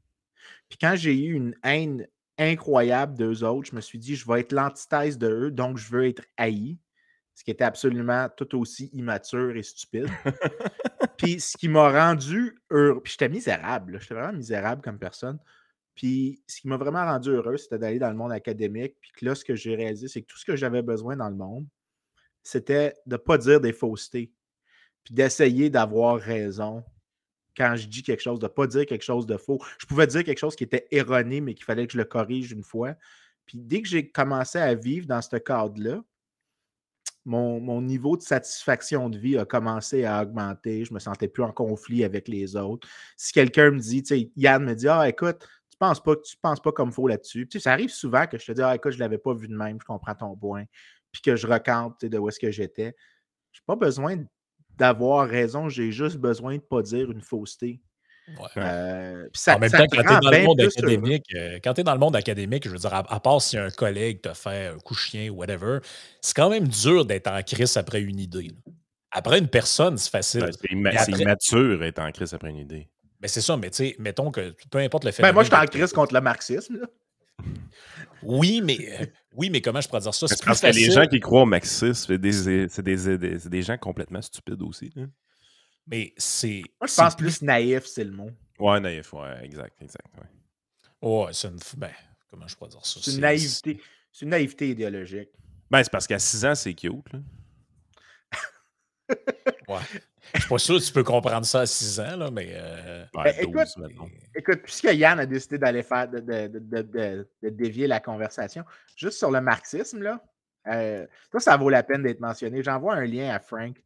[0.69, 2.07] Puis quand j'ai eu une haine
[2.39, 3.69] incroyable d'eux autres.
[3.71, 6.79] Je me suis dit, je vais être l'antithèse de eux, donc je veux être haï.
[7.35, 10.09] Ce qui était absolument tout aussi immature et stupide.
[11.17, 13.01] puis ce qui m'a rendu heureux.
[13.03, 13.99] Puis j'étais misérable.
[14.01, 15.39] J'étais vraiment misérable comme personne.
[15.95, 18.97] Puis ce qui m'a vraiment rendu heureux, c'était d'aller dans le monde académique.
[19.01, 21.29] Puis que là, ce que j'ai réalisé, c'est que tout ce que j'avais besoin dans
[21.29, 21.67] le monde,
[22.43, 24.33] c'était de ne pas dire des faussetés.
[25.05, 26.85] Puis d'essayer d'avoir raison
[27.57, 29.59] quand je dis quelque chose, de ne pas dire quelque chose de faux.
[29.79, 32.53] Je pouvais dire quelque chose qui était erroné, mais qu'il fallait que je le corrige
[32.53, 32.95] une fois.
[33.47, 36.03] Puis dès que j'ai commencé à vivre dans ce cadre-là,
[37.27, 40.85] mon, niveau de satisfaction de vie a commencé à augmenter.
[40.85, 42.89] Je me sentais plus en conflit avec les autres.
[43.17, 46.37] Si quelqu'un me dit, tu sais, Yann me dit, ah, écoute, tu penses pas, tu
[46.41, 47.49] penses pas comme faux là-dessus.
[47.49, 49.49] Tu sais, ça arrive souvent que je te dis, ah, écoute, je l'avais pas vu
[49.49, 50.65] de même, je comprends ton point.
[51.11, 52.95] Puis que je recante de où est-ce que j'étais.
[53.51, 54.25] Je n'ai pas besoin
[54.77, 57.81] d'avoir raison, j'ai juste besoin de pas dire une fausseté.
[58.57, 61.93] Euh, en même temps, quand tu es dans le monde académique, euh, quand tu dans
[61.93, 64.95] le monde académique, je veux dire, à, part si un collègue te fait un coup
[64.95, 65.79] chien ou whatever,
[66.21, 68.51] c'est quand même dur d'être en crise après une idée.
[69.13, 70.51] Après une personne, c'est facile.
[70.73, 72.89] Ben, c'est immature d'être en crise après une idée.
[73.23, 75.23] Mais c'est ça, mais tu sais, mettons que peu importe le fait.
[75.23, 76.81] Ben, moi, je suis en crise contre le marxisme.
[78.23, 80.27] Oui, mais, euh, oui, mais comment je pourrais dire ça?
[80.27, 84.21] C'est parce que les gens qui croient au marxisme, c'est des, des, des, gens complètement
[84.21, 84.93] stupides aussi.
[84.97, 85.07] Hein.
[85.87, 86.63] Mais c'est.
[86.81, 88.31] Moi, je pense plus naïf, c'est le mot.
[88.59, 90.07] Ouais, naïf, ouais, exact, exact.
[91.03, 91.59] Ouais, ouais c'est une.
[91.77, 91.91] Ben,
[92.31, 93.01] comment je pourrais dire ça?
[93.03, 93.81] C'est une naïveté.
[94.13, 95.31] C'est une naïveté idéologique.
[95.71, 97.13] Ben, c'est parce qu'à 6 ans, c'est cute.
[97.13, 97.19] Là.
[99.69, 99.81] ouais.
[100.35, 102.49] Je suis pas sûr que tu peux comprendre ça à 6 ans, là, mais.
[102.53, 103.05] Euh...
[103.15, 103.69] Ben, écoute,
[104.35, 106.83] écoute, puisque Yann a décidé d'aller faire de, de, de,
[107.43, 108.65] de, dévier la conversation,
[108.97, 110.25] juste sur le marxisme, là,
[110.69, 112.63] euh, ça, ça vaut la peine d'être mentionné.
[112.63, 113.77] J'envoie un lien à Frank.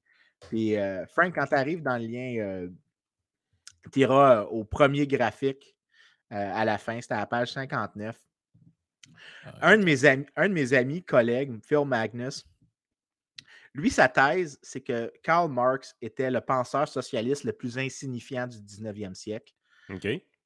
[0.48, 2.68] Puis, euh, Frank, quand tu arrives dans le lien, euh,
[3.92, 5.76] tu iras au premier graphique
[6.32, 8.16] à la fin, c'était à la page 59.
[9.62, 12.46] Un, de mes amis, un de mes amis, collègues, Phil Magnus,
[13.74, 18.58] lui, sa thèse, c'est que Karl Marx était le penseur socialiste le plus insignifiant du
[18.58, 19.54] 19e siècle.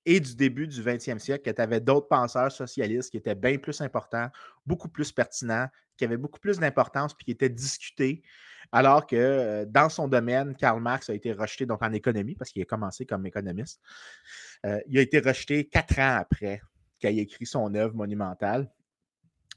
[0.07, 3.57] Et du début du 20e siècle, que tu avais d'autres penseurs socialistes qui étaient bien
[3.57, 4.29] plus importants,
[4.67, 8.23] beaucoup plus pertinents, qui avaient beaucoup plus d'importance, puis qui étaient discutés.
[8.73, 12.51] Alors que euh, dans son domaine, Karl Marx a été rejeté donc en économie, parce
[12.51, 13.81] qu'il a commencé comme économiste.
[14.65, 16.61] Euh, il a été rejeté quatre ans après
[16.99, 18.71] qu'il ait écrit son œuvre monumentale.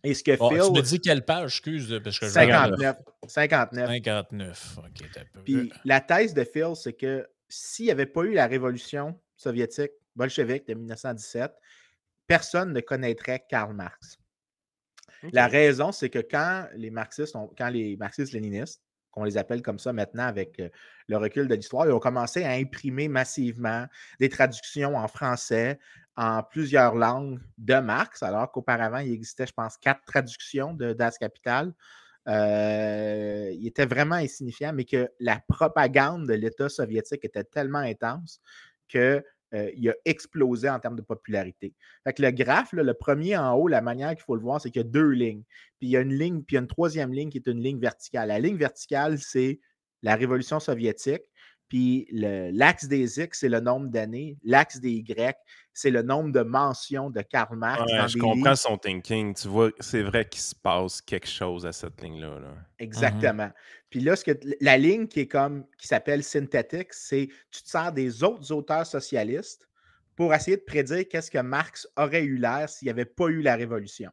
[0.03, 0.47] Et ce que Phil.
[0.49, 2.97] Tu me dis quelle page, excuse, parce que 59.
[3.27, 3.89] 59.
[3.89, 4.77] 59.
[4.77, 9.19] OK, Puis la thèse de Phil, c'est que s'il n'y avait pas eu la révolution
[9.35, 11.51] soviétique, bolchevique de 1917,
[12.27, 14.19] personne ne connaîtrait Karl Marx.
[15.31, 18.81] La raison, c'est que quand les marxistes, quand les marxistes-léninistes,
[19.17, 20.69] qu'on les appelle comme ça maintenant avec euh,
[21.07, 23.87] le recul de l'histoire, ils ont commencé à imprimer massivement
[24.19, 25.79] des traductions en français,
[26.15, 31.17] en plusieurs langues de Marx, alors qu'auparavant, il existait, je pense, quatre traductions de Das
[31.17, 31.73] Kapital.
[32.27, 38.41] Euh, il était vraiment insignifiant, mais que la propagande de l'État soviétique était tellement intense
[38.87, 41.73] qu'il euh, a explosé en termes de popularité.
[42.03, 44.81] Fait le graphe, le premier en haut, la manière qu'il faut le voir, c'est qu'il
[44.81, 45.43] y a deux lignes.
[45.79, 47.47] Puis il y a une ligne, puis il y a une troisième ligne qui est
[47.47, 48.27] une ligne verticale.
[48.27, 49.59] La ligne verticale, c'est
[50.03, 51.23] la révolution soviétique.
[51.67, 54.37] Puis l'axe des X, c'est le nombre d'années.
[54.43, 55.37] L'axe des Y,
[55.73, 57.83] c'est le nombre de mentions de Karl Marx.
[58.07, 59.33] je comprends son thinking.
[59.35, 62.39] Tu vois, c'est vrai qu'il se passe quelque chose à cette ligne-là.
[62.79, 63.51] Exactement.
[63.89, 67.69] Puis là, ce que, la ligne qui est comme qui s'appelle synthétique, c'est tu te
[67.69, 69.67] sers des autres auteurs socialistes
[70.15, 73.41] pour essayer de prédire qu'est-ce que Marx aurait eu l'air s'il n'y avait pas eu
[73.41, 74.11] la révolution.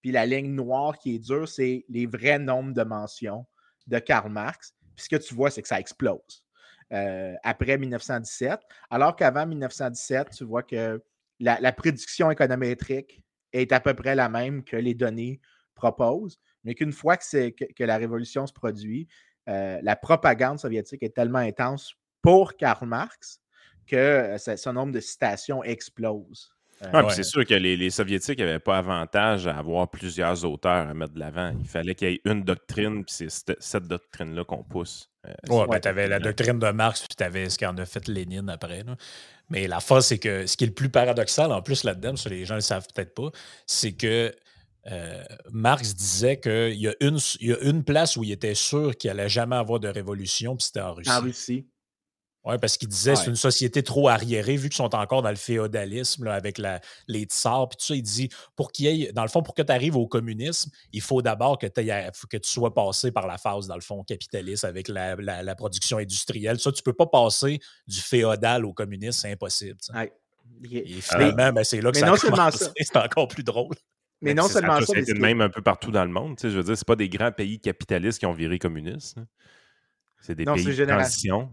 [0.00, 3.46] Puis la ligne noire qui est dure, c'est les vrais nombres de mentions
[3.86, 4.74] de Karl Marx.
[4.96, 6.43] Puis ce que tu vois, c'est que ça explose.
[6.92, 11.02] Euh, après 1917, alors qu'avant 1917, tu vois que
[11.40, 15.40] la, prédiction économétrique est à peu près la même que les données
[15.74, 19.08] proposent, mais qu'une fois que, la révolution se produit,
[19.48, 23.40] euh, la propagande soviétique est tellement intense pour Karl Marx
[23.86, 26.53] que euh, son nombre de citations explose.
[26.92, 31.14] Ah, c'est sûr que les, Soviétiques n'avaient pas avantage à avoir plusieurs auteurs à mettre
[31.14, 31.52] de l'avant.
[31.58, 35.10] Il fallait qu'il y ait une doctrine, puis c'est cette, doctrine-là qu'on pousse.
[35.26, 38.06] Euh, ben, tu avais la doctrine de Marx, puis tu avais ce qu'en a fait
[38.08, 38.84] Lénine après.
[39.50, 42.28] Mais la force, c'est que ce qui est le plus paradoxal en plus là-dedans, ça
[42.28, 43.30] les gens ne le savent peut-être pas,
[43.66, 44.34] c'est que
[44.90, 48.94] euh, Marx disait qu'il y, a une, y a une place où il était sûr
[48.96, 51.10] qu'il n'allait jamais avoir de révolution, puis c'était en Russie.
[51.10, 51.66] En Russie.
[52.44, 55.30] Oui, parce qu'il disait que c'est une société trop arriérée, vu qu'ils sont encore dans
[55.30, 57.94] le féodalisme, avec la, les tsars, puis tout ça.
[57.94, 60.70] Il dit, pour qu'il y ait, dans le fond, pour que tu arrives au communisme,
[60.92, 64.64] il faut d'abord que, que tu sois passé par la phase, dans le fond, capitaliste
[64.64, 66.60] avec la, la, production industrielle.
[66.60, 69.78] Ça, tu ne peux pas passer du féodal au communisme, c'est impossible.
[70.70, 73.74] Et finalement, ben, c'est là que ça a C'est encore plus drôle.
[74.20, 74.98] Mais non seulement ça.
[74.98, 76.38] Été même un peu partout dans le monde.
[76.42, 79.16] Je veux dire, c'est pas des grands pays capitalistes qui ont viré communistes.
[80.20, 81.50] C'est des pays de transition.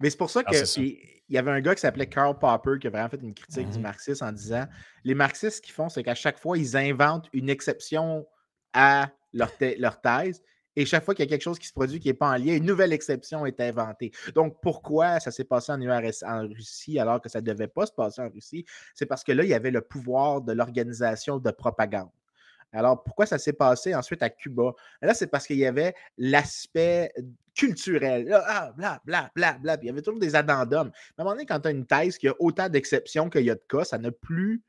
[0.00, 2.86] Mais c'est pour ça ah, qu'il y avait un gars qui s'appelait Karl Popper qui
[2.86, 4.66] a vraiment fait une critique du mmh marxisme en disant
[5.04, 8.26] les marxistes, ce qu'ils font, c'est qu'à chaque fois, ils inventent une exception
[8.72, 10.42] à leur, leur thèse.
[10.78, 12.36] Et chaque fois qu'il y a quelque chose qui se produit qui n'est pas en
[12.36, 14.12] lien, une nouvelle exception est inventée.
[14.34, 17.86] Donc, pourquoi ça s'est passé en, URS, en Russie alors que ça ne devait pas
[17.86, 18.66] se passer en Russie?
[18.94, 22.10] C'est parce que là, il y avait le pouvoir de l'organisation de propagande.
[22.72, 24.72] Alors, pourquoi ça s'est passé ensuite à Cuba?
[25.00, 27.12] Là, c'est parce qu'il y avait l'aspect
[27.54, 28.30] culturel.
[28.32, 29.78] ah, bla, bla, bla, bla.
[29.80, 30.88] il y avait toujours des addendums.
[30.88, 33.50] À un moment donné, quand tu as une thèse qui a autant d'exceptions qu'il y
[33.50, 34.62] a de cas, ça n'a plus,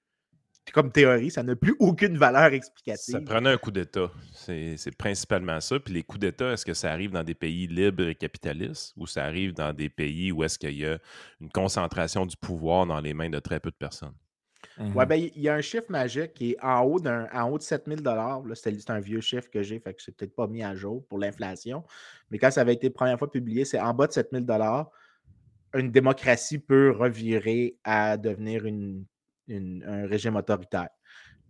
[0.74, 3.16] comme théorie, ça n'a plus aucune valeur explicative.
[3.16, 4.10] Ça prenait un coup d'État.
[4.34, 5.80] C'est principalement ça.
[5.80, 9.06] Puis les coups d'État, est-ce que ça arrive dans des pays libres et capitalistes ou
[9.06, 10.98] ça arrive dans des pays où est-ce qu'il y a
[11.42, 14.16] une concentration du pouvoir dans les mains de très peu de personnes?
[14.80, 17.50] Oui, mmh ben, il y a un chiffre magique qui est en haut, d'un, en
[17.50, 18.02] haut de 7000
[18.54, 21.18] C'est un vieux chiffre que j'ai, fait que je peut-être pas mis à jour pour
[21.18, 21.84] l'inflation.
[22.30, 24.46] Mais quand ça avait été la première fois publié, c'est en bas de 7000
[25.74, 29.06] Une démocratie peut revirer à devenir une,
[29.50, 30.90] un régime autoritaire.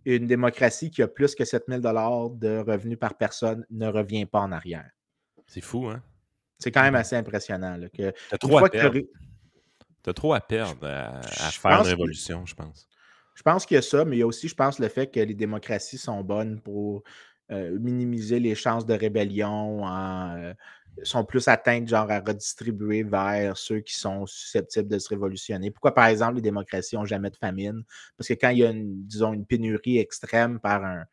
[0.06, 4.40] une démocratie qui a plus que 7000 dollars de revenus par personne ne revient pas
[4.40, 4.88] en arrière.
[5.46, 6.02] C'est fou, hein?
[6.58, 7.76] C'est quand même assez impressionnant.
[7.76, 8.98] Là, que T'as trop, à perdre.
[10.06, 12.88] As trop à perdre à, faire une révolution, je pense.
[13.38, 15.06] Je pense qu'il y a ça, mais il y a aussi, je pense, le fait
[15.06, 17.04] que les démocraties sont bonnes pour
[17.52, 20.52] euh, minimiser les chances de rébellion, euh,
[21.04, 25.70] sont plus atteintes, genre, à redistribuer vers ceux qui sont susceptibles de se révolutionner.
[25.70, 27.84] Pourquoi, par exemple, les démocraties n'ont jamais de famine?
[28.16, 31.04] Parce que quand il y a, une, disons, une pénurie extrême par un,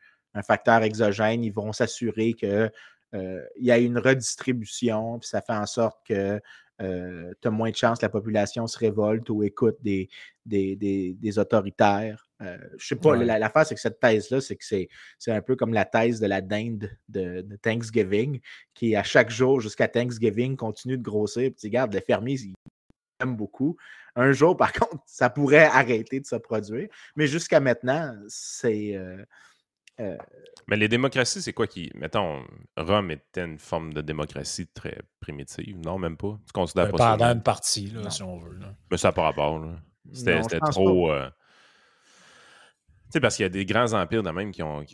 [0.42, 2.72] facteur exogène, ils vont s'assurer que
[3.14, 6.40] euh, il y a une redistribution, puis ça fait en sorte que
[6.82, 10.08] euh, tu as moins de chances que la population se révolte ou écoute des,
[10.44, 12.28] des, autoritaires.
[12.42, 14.88] Euh, je sais pas, l'affaire, c'est que cette thèse-là, c'est que c'est,
[15.28, 18.40] un peu comme la thèse de la dinde de, Thanksgiving,
[18.74, 21.50] qui à chaque jour jusqu'à Thanksgiving continue de grossir.
[21.56, 22.54] Puis, regarde, les fermiers, ils
[23.20, 23.76] aiment beaucoup.
[24.14, 26.88] Un jour, par contre, ça pourrait arrêter de se produire.
[27.16, 28.96] Mais jusqu'à maintenant, c'est.
[28.96, 29.24] Euh,
[29.98, 31.90] Mais les démocraties, c'est quoi qui.
[31.94, 32.44] Mettons,
[32.76, 35.78] Rome était une forme de démocratie très primitive.
[35.78, 36.38] Non, même pas?
[36.46, 38.58] Tu considères ben, pas Pendant une partie, là, si on veut.
[38.90, 39.64] Mais ça n'a pas rapport.
[40.12, 41.12] C'était trop.
[41.12, 44.84] Euh, tu sais, parce qu'il y a des grands empires de même qui ont.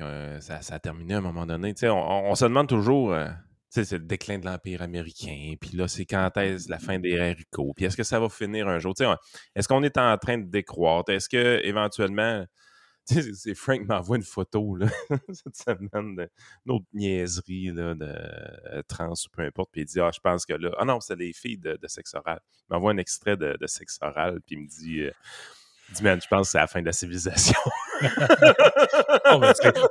[0.40, 1.72] ça, a terminé à un moment donné.
[1.72, 3.14] Tu sais, on, se demande toujours.
[3.14, 3.28] Euh,
[3.72, 6.98] tu sais, c'est le déclin de l'Empire américain, puis là, c'est quand est-ce la fin
[6.98, 8.92] des haricots, puis est-ce que ça va finir un jour?
[8.92, 9.10] Tu sais,
[9.56, 11.10] est-ce qu'on est en train de décroître?
[11.10, 12.44] Est-ce que éventuellement
[13.04, 14.86] c'est Frank m'envoie une photo là,
[15.32, 19.70] cette semaine d'une autre niaiserie là, de euh, trans ou peu importe.
[19.72, 20.70] Puis il dit Ah, je pense que là.
[20.78, 22.40] Ah non, c'est les filles de, sexe oral.
[22.70, 25.00] Il m'envoie un extrait de, sexe oral, puis il me dit.
[25.00, 25.12] Euh,
[25.92, 27.58] dit, man, je pense que c'est la fin de la civilisation.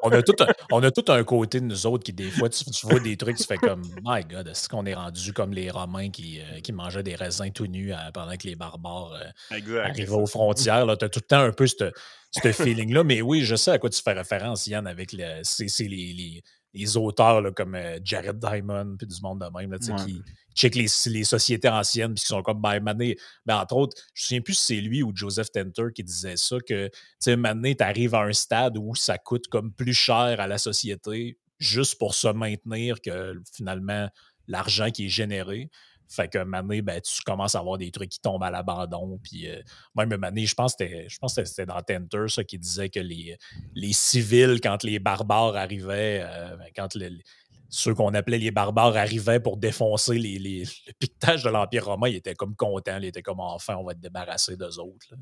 [0.03, 2.49] On, a tout un, on a tout un côté de nous autres qui, des fois,
[2.49, 5.69] tu, vois des trucs, tu fais comme, my God, est-ce qu'on est rendu comme les
[5.69, 9.13] Romains qui, euh, qui mangeaient des raisins tout nus pendant que les barbares
[9.49, 10.85] arrivaient aux frontières?
[10.97, 13.03] Tu as tout le temps un peu ce feeling-là.
[13.03, 15.41] Mais oui, je sais à quoi tu fais référence, Yann, avec le,
[15.79, 16.43] les,
[16.73, 20.21] les, auteurs là, comme euh, Jared Diamond, puis du monde de même, là, qui
[20.55, 24.23] checkent les, les, sociétés anciennes, puis qui sont comme, ben, Mané, ben, entre autres, je
[24.23, 27.35] ne souviens plus si c'est lui ou Joseph Tenter qui disait ça, que, tu sais,
[27.35, 31.37] Mané, tu arrives à un stade où ça coûte comme plus cher à la société
[31.61, 34.09] juste pour se maintenir que finalement
[34.47, 35.69] l'argent qui est généré.
[36.09, 39.17] Fait que mané, ben, tu commences à avoir des trucs qui tombent à l'abandon.
[39.23, 39.61] Puis euh,
[39.95, 43.37] même mané, je pense que c'était dans Tenter ça qui disait que les,
[43.75, 46.97] les civils, quand les barbares arrivaient, euh, ben, quand
[47.71, 52.09] ceux qu'on appelait les barbares arrivaient pour défoncer les, les le piquetage de l'Empire romain,
[52.09, 55.15] ils étaient comme contents, ils étaient comme enfin, on va être débarrassé d'eux autres.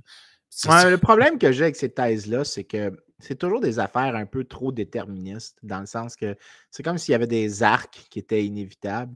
[0.68, 4.44] le problème que j'ai avec ces thèses-là, c'est que c'est toujours des affaires un peu
[4.44, 6.36] trop déterministes, dans le sens que
[6.72, 9.14] c'est comme s'il y avait des arcs qui étaient inévitables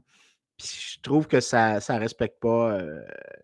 [0.62, 2.78] je trouve que ça ne respecte pas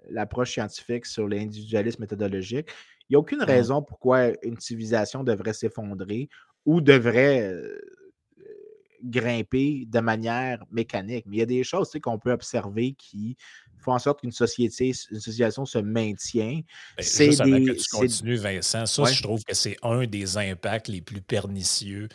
[0.09, 2.68] l'approche scientifique sur l'individualisme méthodologique.
[3.09, 6.29] Il n'y a aucune raison pourquoi une civilisation devrait s'effondrer
[6.64, 7.53] ou devrait
[9.02, 11.24] grimper de manière mécanique.
[11.26, 13.36] Mais il y a des choses qu'on peut observer qui
[13.78, 16.60] font en sorte qu'une société, une civilisation se maintient.
[16.96, 20.88] Ben, c'est des, que tu continues, Vincent, ça, je trouve que c'est un des impacts
[20.88, 22.08] les plus pernicieux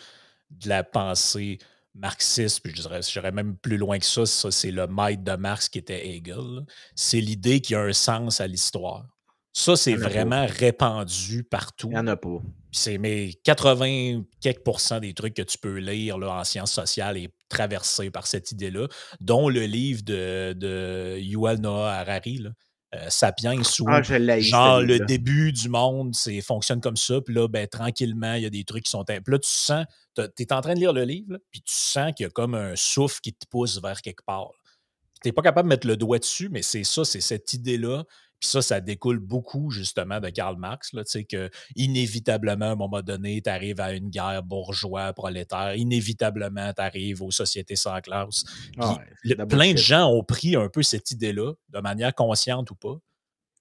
[0.51, 1.57] de la pensée
[1.95, 5.31] marxiste, puis je dirais, j'irais même plus loin que ça, ça c'est le maître de
[5.35, 9.05] Marx qui était Hegel, c'est l'idée qu'il y a un sens à l'histoire.
[9.53, 11.87] Ça, c'est vraiment répandu partout.
[11.87, 12.41] Il n'y en a pas.
[12.75, 14.59] C'est mais 80 quelques
[14.99, 18.87] des trucs que tu peux lire là, en sciences sociales est traversé par cette idée-là,
[19.21, 22.49] dont le livre de, de Yuval Noah Harari, là,
[22.95, 27.47] euh, Sapiens, où ah, genre le début du monde, c'est fonctionne comme ça, puis là,
[27.47, 29.05] ben, tranquillement, il y a des trucs qui sont.
[29.05, 29.85] Puis là, tu sens,
[30.15, 32.55] tu es en train de lire le livre, puis tu sens qu'il y a comme
[32.55, 34.51] un souffle qui te pousse vers quelque part.
[35.21, 38.03] Tu n'es pas capable de mettre le doigt dessus, mais c'est ça, c'est cette idée-là
[38.39, 43.01] puis ça, ça découle beaucoup justement de Karl Marx, là, que inévitablement, à un moment
[43.01, 48.43] donné, tu arrives à une guerre bourgeois-prolétaire, inévitablement, tu arrives aux sociétés sans classe.
[48.77, 48.97] Ah
[49.49, 52.97] plein de gens ont pris un peu cette idée-là, de manière consciente ou pas,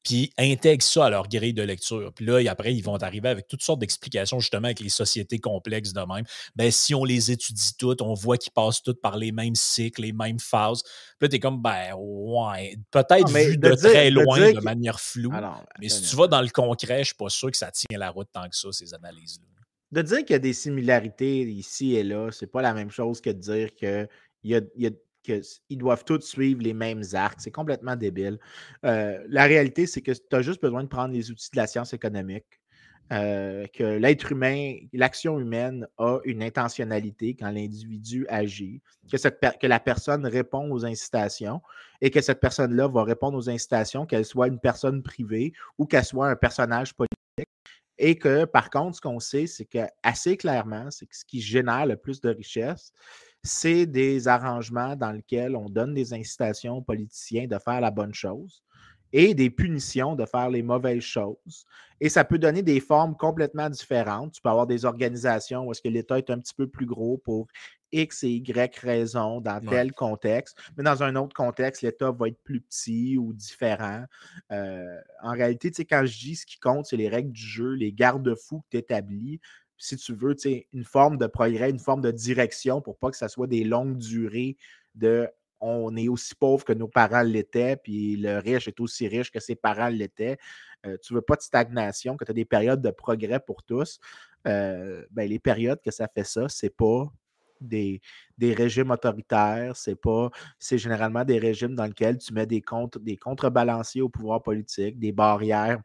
[0.04, 2.12] puis intègrent ça à leur grille de lecture.
[2.14, 5.94] Puis là, après, ils vont arriver avec toutes sortes d'explications, justement, avec les sociétés complexes
[5.94, 6.24] de même.
[6.54, 10.02] Ben, si on les étudie toutes, on voit qu'ils passent toutes par les mêmes cycles,
[10.02, 10.82] les mêmes phases.
[10.82, 15.32] Puis là, t'es comme, ben, ouais, peut-être vu de, très loin, de, manière floue.
[15.32, 17.98] Ah mais si tu vas dans le concret, je suis pas sûr que ça tient
[17.98, 19.46] la route tant que ça, ces analyses-là.
[19.92, 23.20] De dire qu'il y a des similarités ici et là, c'est pas la même chose
[23.20, 24.08] que de dire qu'il
[24.42, 24.90] y a, y a
[25.24, 27.40] qu'ils doivent tous suivre les mêmes arcs.
[27.40, 28.38] C'est complètement débile.
[28.84, 31.66] Euh, la réalité, c'est que tu as juste besoin de prendre les outils de la
[31.66, 32.60] science économique.
[33.12, 39.66] Euh, que l'être humain, l'action humaine a une intentionnalité quand l'individu agit, que, cette que
[39.66, 41.60] la personne répond aux incitations
[42.00, 46.04] et que cette personne-là va répondre aux incitations, qu'elle soit une personne privée ou qu'elle
[46.04, 47.14] soit un personnage politique.
[47.98, 51.40] Et que, par contre, ce qu'on sait, c'est que assez clairement, c'est que ce qui
[51.40, 52.90] génère le plus de richesse,
[53.44, 58.14] c'est des arrangements dans lesquels on donne des incitations aux politiciens de faire la bonne
[58.14, 58.64] chose
[59.12, 61.64] et des punitions de faire les mauvaises choses.
[62.00, 64.32] Et ça peut donner des formes complètement différentes.
[64.32, 67.18] Tu peux avoir des organisations où est-ce que l'État est un petit peu plus gros
[67.18, 67.46] pour
[67.92, 72.42] X et Y raisons dans tel contexte, mais dans un autre contexte, l'État va être
[72.42, 74.04] plus petit ou différent.
[74.50, 77.92] Euh, en réalité, quand je dis ce qui compte, c'est les règles du jeu, les
[77.92, 79.40] garde-fous que tu établis.
[79.78, 80.36] Si tu veux,
[80.72, 83.96] une forme de progrès, une forme de direction pour pas que ça soit des longues
[83.96, 84.56] durées
[84.94, 85.28] de
[85.60, 89.40] on est aussi pauvre que nos parents l'étaient, puis le riche est aussi riche que
[89.40, 90.36] ses parents l'étaient.
[90.84, 93.62] Euh, tu ne veux pas de stagnation, que tu as des périodes de progrès pour
[93.62, 93.98] tous.
[94.46, 97.10] Euh, ben, les périodes que ça fait ça, c'est pas
[97.60, 98.02] des,
[98.36, 102.98] des, régimes autoritaires, c'est pas, c'est généralement des régimes dans lesquels tu mets des, contre,
[102.98, 105.80] des contrebalanciers au pouvoir politique, des barrières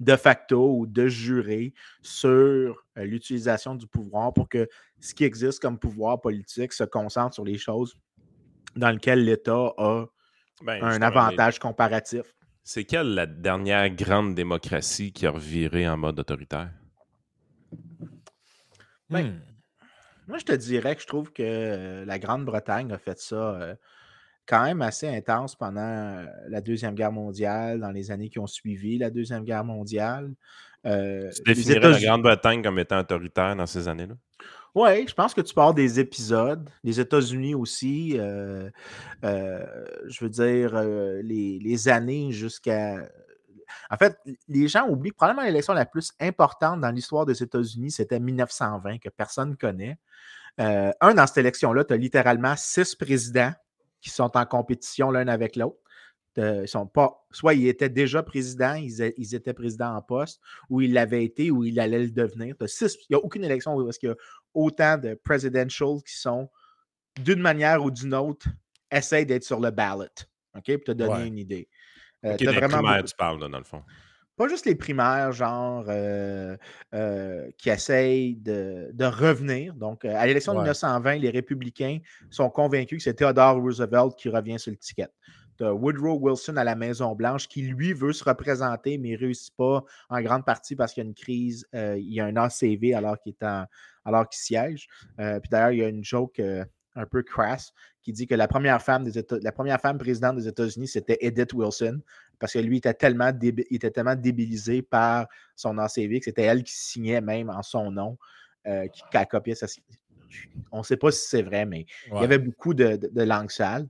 [0.00, 4.68] de facto ou de jurés sur euh, l'utilisation du pouvoir pour que
[5.00, 7.96] ce qui existe comme pouvoir politique se concentre sur les choses
[8.76, 10.06] dans lesquelles l'État a
[10.62, 12.22] ben, un avantage comparatif.
[12.62, 16.70] C'est quelle la dernière grande démocratie qui a reviré en mode autoritaire?
[19.10, 19.40] Ben, hmm.
[20.26, 23.74] Moi, je te dirais que je trouve que euh, la Grande-Bretagne a fait ça euh,
[24.46, 28.98] quand même assez intense pendant la Deuxième Guerre mondiale, dans les années qui ont suivi
[28.98, 30.32] la Deuxième Guerre mondiale.
[30.84, 30.90] tu
[31.46, 34.14] définirais la Grande-Bretagne comme étant autoritaire dans ces années-là?
[34.74, 36.68] Oui, je pense que tu parles des épisodes.
[36.82, 38.70] Les États-Unis aussi, je
[40.20, 40.82] veux dire,
[41.22, 43.08] les, les, années jusqu'à
[43.90, 48.20] en fait, les gens oublient probablement l'élection la plus importante dans l'histoire des États-Unis, c'était
[48.20, 49.98] 1920, que personne ne connaît.
[50.60, 53.52] Euh, un, dans cette élection-là, tu as littéralement six présidents
[54.04, 55.78] qui sont en compétition l'un avec l'autre.
[56.36, 60.92] Ils sont pas, soit ils étaient déjà présidents, ils, étaient présidents en poste, ou ils
[60.92, 62.54] l'avaient été, ou ils allaient le devenir.
[62.60, 64.14] il n'y a aucune élection où il y a
[64.52, 66.50] autant de presidentials qui sont,
[67.22, 68.46] d'une manière ou d'une autre,
[68.90, 70.04] essayent d'être sur le ballot.
[70.54, 70.76] OK?
[70.76, 71.68] Pour te donner une idée.
[72.26, 73.82] Euh, vraiment primaires, tu parles, dans le fond.
[74.36, 76.56] Pas juste les primaires, genre, euh,
[76.92, 79.74] euh, qui essayent de, revenir.
[79.74, 81.98] Donc, à l'élection de 1920, les républicains
[82.30, 85.08] sont convaincus que c'est Theodore Roosevelt qui revient sur le ticket.
[85.60, 90.20] Woodrow Wilson à la Maison-Blanche qui, lui, veut se représenter, mais ne réussit pas en
[90.20, 91.64] grande partie parce qu'il y a une crise.
[91.72, 93.34] il y a un ACV alors qu'il
[94.04, 94.88] alors qu'il siège.
[95.16, 96.42] puis d'ailleurs, il y a une joke
[96.96, 97.72] un peu crasse
[98.04, 101.54] qui dit que la première femme, des la première femme présidente des États-Unis, c'était Edith
[101.54, 102.00] Wilson,
[102.38, 103.32] parce que lui était tellement,
[103.70, 108.18] était tellement débilisé par son ACV que c'était elle qui signait même en son nom,
[108.66, 109.66] euh, qui, a copié sa.
[110.70, 113.50] On ne sait pas si c'est vrai, mais il y avait beaucoup de, de, langue
[113.50, 113.88] sale.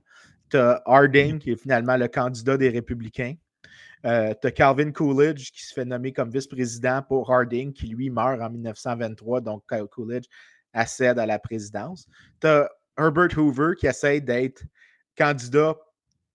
[0.49, 3.35] Tu as Harding, qui est finalement le candidat des républicains.
[4.05, 8.09] Euh, tu as Calvin Coolidge qui se fait nommer comme vice-président pour Harding, qui lui
[8.09, 10.27] meurt en 1923, donc Coolidge
[10.71, 12.07] accède à la présidence.
[12.39, 14.63] Tu as Herbert Hoover qui essaie d'être
[15.17, 15.75] candidat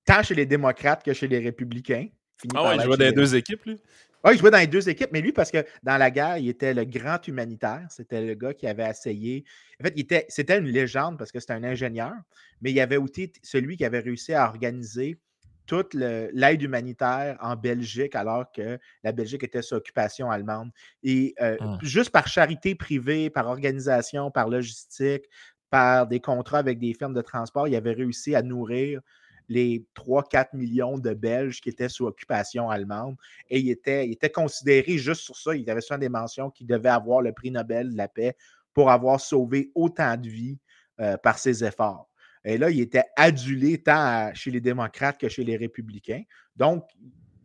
[0.05, 2.09] tant chez les démocrates que chez les républicains.
[2.55, 3.81] ah ouais, il jouait dans les deux équipes, lui?
[4.23, 6.49] Oui, il jouait dans les deux équipes, mais lui, parce que dans la guerre, il
[6.49, 7.87] était le grand humanitaire.
[7.89, 9.45] C'était le gars qui avait essayé.
[9.81, 12.13] En fait, c'était une légende parce que c'était un ingénieur,
[12.61, 15.19] mais il avait aussi celui qui avait réussi à organiser
[15.67, 20.71] toute l'aide humanitaire en Belgique alors que la Belgique était sous occupation allemande.
[21.03, 21.79] Et euh, ah.
[21.81, 25.27] juste par charité privée, par organisation, par logistique,
[25.71, 29.01] par des contrats avec des firmes de transport, il avait réussi à nourrir
[29.49, 33.17] les 3-4 millions de Belges qui étaient sous occupation allemande.
[33.49, 37.21] Et il était, considéré juste sur ça, il avait souvent des mentions qu'il devait avoir
[37.21, 38.37] le prix Nobel de la paix
[38.73, 40.59] pour avoir sauvé autant de vies
[41.01, 42.09] euh, par ses efforts.
[42.45, 46.23] Et là, il était adulé tant chez les démocrates que chez les républicains.
[46.57, 46.85] Donc,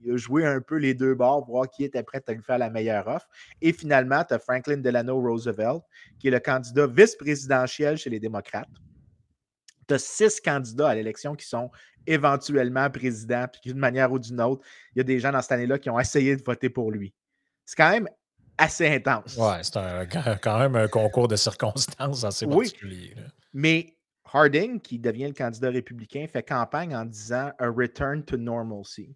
[0.06, 2.58] il a joué un peu les deux bords, voir qui était prêt à lui faire
[2.58, 3.28] la meilleure offre.
[3.62, 5.82] Et finalement, tu as Franklin Delano Roosevelt,
[6.20, 8.70] qui est le candidat vice-présidentiel chez les démocrates.
[9.88, 11.72] Tu as six candidats à l'élection qui sont
[12.08, 14.64] éventuellement présidents, puis d'une manière ou d'une autre,
[14.96, 17.14] il y a des gens dans cette année-là qui ont essayé de voter pour lui.
[17.66, 18.08] C'est quand même
[18.58, 19.36] assez intense.
[19.38, 23.16] Ouais, c'est quand même un concours de circonstances assez particulier.
[23.54, 23.96] Mais
[24.32, 29.16] Harding, qui devient le candidat républicain, fait campagne en disant a return to normalcy.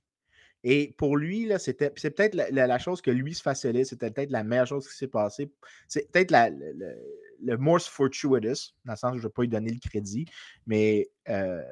[0.64, 4.43] Et pour lui, c'était, c'est peut-être la, chose que lui se facilite, c'était peut-être la
[4.43, 5.51] meilleure chose qui s'est passée.
[5.88, 6.95] C'est peut-être le,
[7.41, 10.26] le, most fortuitous, dans le sens où je ne vais pas lui donner le crédit,
[10.68, 11.64] mais euh,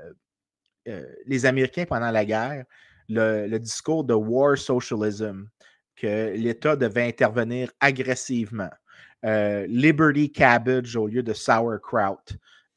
[0.88, 2.64] euh, les Américains, pendant la guerre,
[3.10, 5.48] le, discours de war socialism,
[5.96, 8.70] que l'État devait intervenir agressivement,
[9.26, 12.20] euh, Liberty Cabbage au lieu de sauerkraut,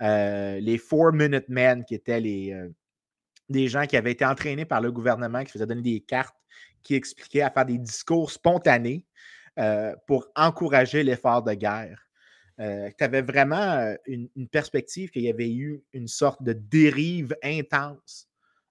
[0.01, 2.71] les Four Minute Men qui étaient les
[3.51, 6.37] des gens qui avaient été entraînés par le gouvernement, qui faisaient donner des cartes,
[6.83, 9.05] qui expliquaient à faire des discours spontanés.
[10.07, 12.07] pour encourager l'effort de guerre.
[12.59, 18.29] tu avais vraiment une, perspective qu'il y avait eu une sorte de dérive intense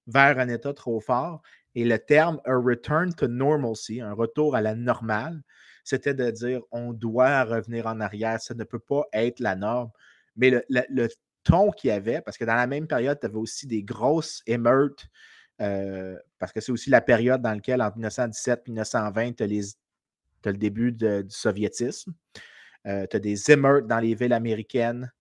[0.08, 1.42] vers un État trop fort.
[1.76, 5.44] Et le terme a return to normalcy, un retour à la normale,
[5.84, 9.92] c'était de dire on doit revenir en arrière, ça ne peut pas être la norme.
[10.36, 11.08] Mais le,
[11.50, 14.44] ton qu'il y avait, parce que dans la même période, tu avais aussi des grosses
[14.46, 15.08] émeutes,
[15.62, 20.58] euh, parce que c'est aussi la période dans laquelle, en 1917 1920, tu as, le
[20.58, 22.14] début du soviétisme.
[22.88, 25.12] Euh, tu as des émeutes dans les villes américaines.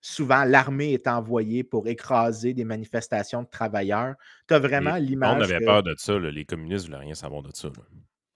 [0.00, 4.14] souvent, l'armée est envoyée pour écraser des manifestations de travailleurs.
[4.48, 5.36] Tu as vraiment l'image.
[5.38, 6.18] On avait peur de ça.
[6.18, 7.68] Les communistes ne voulaient rien savoir de ça.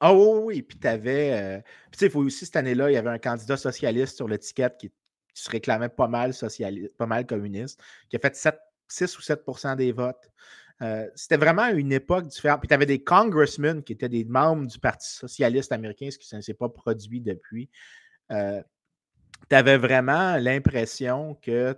[0.01, 1.33] Ah oui, oui, puis tu avais.
[1.33, 1.61] Euh,
[1.93, 4.77] tu sais, il faut aussi cette année-là, il y avait un candidat socialiste sur l'étiquette
[4.79, 4.93] qui,
[5.43, 8.35] se réclamait pas mal socialiste, pas mal communiste, qui a fait
[8.89, 10.31] 6 ou 7% des votes.
[10.81, 12.61] Euh, c'était vraiment une époque différente.
[12.61, 16.35] Puis tu avais des congressmen qui étaient des membres du Parti socialiste américain, ce qui
[16.35, 17.69] ne s'est pas produit depuis.
[18.31, 18.63] Euh,
[19.51, 21.77] tu avais vraiment l'impression qu'il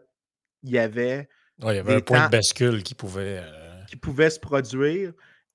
[0.65, 1.29] y avait.
[1.61, 3.43] il y avait un point de bascule qui pouvait.
[3.89, 5.13] qui pouvait se produire.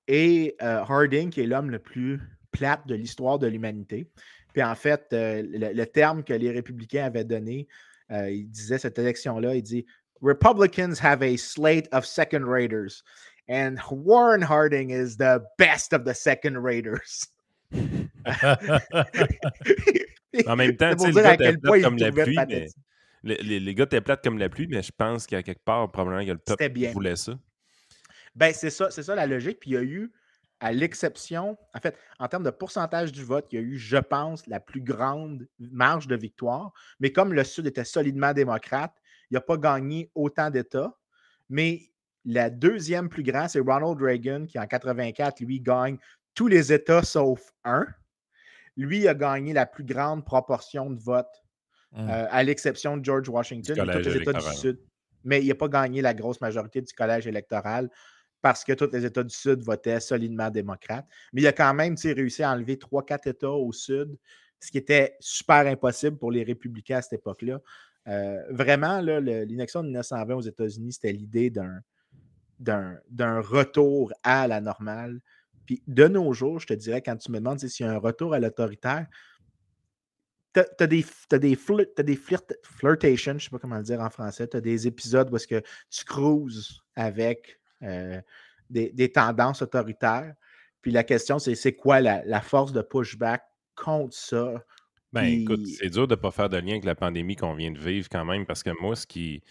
[0.08, 2.20] Et Harding, qui est l'homme le plus
[2.52, 4.10] plate de l'histoire de l'humanité.
[4.56, 7.68] Puis en fait, euh, le, terme que les républicains avaient donné,
[8.10, 9.86] euh, il disait cette élection-là, il dit
[10.22, 13.02] Republicans have a slate of second raters.
[13.48, 17.28] And Warren Harding is the best of the second raters.
[20.46, 22.68] en même temps, les gars étaient plates comme la pluie, mais
[23.22, 26.24] les, les, gars étaient plates comme la pluie, mais je pense qu'à quelque part, probablement
[26.24, 27.38] que le peuple voulait ça.
[28.34, 29.60] Ben, c'est ça, c'est ça la logique.
[29.60, 30.12] Puis il y a eu
[30.60, 33.98] à l'exception, en fait, en termes de pourcentage du vote, il y a eu, je
[33.98, 36.72] pense, la plus grande marge de victoire.
[36.98, 38.94] Mais comme le Sud était solidement démocrate,
[39.30, 40.96] il n'a pas gagné autant d'États.
[41.48, 41.90] Mais
[42.24, 45.98] la deuxième plus grande, c'est Ronald Reagan, qui en 84, lui, gagne
[46.34, 47.86] tous les États sauf un.
[48.76, 51.44] Lui a gagné la plus grande proportion de votes,
[51.92, 52.08] mmh.
[52.08, 54.78] euh, à l'exception de George Washington et tous les États du Sud.
[55.24, 57.90] Mais il n'a pas gagné la grosse majorité du collège électoral
[58.46, 61.04] parce que tous les États du Sud votaient solidement démocrate.
[61.32, 64.16] Mais il a quand même réussi à enlever trois, quatre États au Sud,
[64.60, 67.60] ce qui était super impossible pour les républicains à cette époque-là.
[68.06, 71.50] Euh, vraiment, l'injection de 1920 aux États-Unis, c'était l'idée
[72.60, 75.18] d'un retour à la normale.
[75.64, 77.98] Puis de nos jours, je te dirais, quand tu me demandes s'il y a un
[77.98, 79.08] retour à l'autoritaire,
[80.54, 81.02] tu as, des
[81.56, 85.34] flirtations, je ne sais pas comment le dire en français, tu as des épisodes où
[85.34, 88.20] est-ce que tu cruises avec euh,
[88.70, 90.34] des, tendances autoritaires.
[90.82, 93.42] Puis la question, c'est c'est quoi la, force de pushback
[93.74, 94.54] contre ça?
[95.12, 97.70] Ben, écoute, c'est dur de ne pas faire de lien avec la pandémie qu'on vient
[97.70, 99.42] de vivre quand même, parce que moi, ce qui,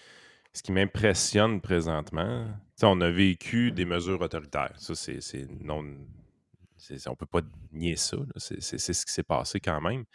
[0.53, 2.47] ce qui m'impressionne présentement,
[2.83, 4.73] on a vécu des mesures autoritaires.
[4.77, 5.79] Ça, c'est non.
[5.79, 8.17] on ne peut pas nier ça.
[8.37, 10.05] C'est ce qui s'est passé quand même.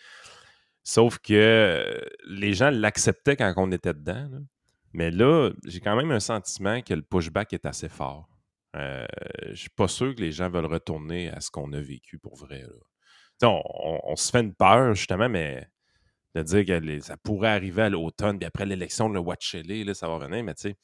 [0.83, 4.31] Sauf que les gens l'acceptaient quand on était dedans.
[4.93, 8.29] Mais là, j'ai quand même un sentiment que le pushback est assez fort.
[8.77, 9.07] Euh,
[9.45, 12.19] je ne suis pas sûr que les gens veulent retourner à ce qu'on a vécu
[12.19, 12.65] pour vrai.
[13.43, 15.67] On, se fait une peur, justement, mais
[16.35, 20.09] de dire que ça pourrait arriver à l'automne, puis après l'élection, le watch là, ça
[20.09, 20.77] va venir, mais tu sais,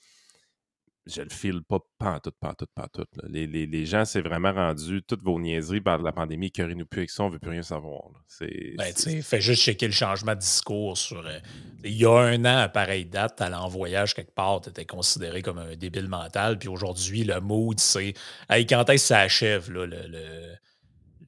[1.07, 3.09] je le file pas pantoute, pantoute, pantoute.
[3.17, 3.29] Là.
[3.29, 6.85] Les, les, les, gens, c'est vraiment rendu toutes vos niaiseries par la pandémie, que nous
[6.85, 8.11] plus avec ça, on veut plus rien savoir.
[8.27, 11.25] C'est, ben, sais, fais juste checker le changement de discours sur.
[11.25, 11.39] Euh,
[11.85, 14.85] il y a un an, à pareille date, t'allais en voyage quelque part, tu étais
[14.85, 18.15] considéré comme un débile mental, puis aujourd'hui, le mood, c'est.
[18.51, 20.09] Hey, quand est-ce que ça achève, là, le,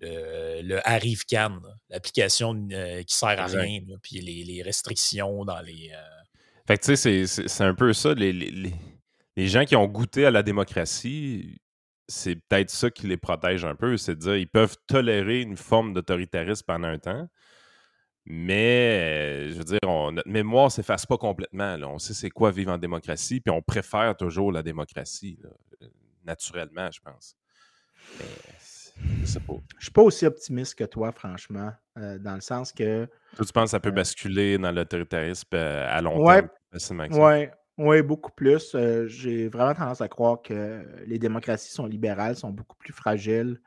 [0.00, 5.60] le, le, Arrive Can, l'application euh, qui sert à rien, puis les, les, restrictions dans
[5.60, 5.92] les.
[5.94, 6.00] Euh,
[6.66, 8.74] fait que tu sais, c'est, un peu ça, les, les
[9.38, 11.60] les gens qui ont goûté à la démocratie,
[12.08, 15.56] c'est peut-être ça qui les protège un peu, c'est de dire ils peuvent tolérer une
[15.56, 17.28] forme d'autoritarisme pendant un temps,
[18.26, 21.76] mais je veux dire, notre mémoire ne s'efface pas complètement.
[21.84, 25.38] On sait c'est quoi vivre en démocratie, puis on préfère toujours la démocratie,
[26.24, 27.36] naturellement, je pense.
[28.18, 29.38] je.
[29.78, 33.06] Je suis pas aussi optimiste que toi, franchement, euh, dans le sens que.
[33.36, 37.06] tu penses que ça peut euh, basculer dans l'autoritarisme euh, à long terme facilement?
[37.12, 37.46] Oui,
[37.78, 38.74] oui, beaucoup plus.
[38.74, 43.60] Euh, j'ai vraiment tendance à croire que les démocraties sont libérales, sont beaucoup plus fragiles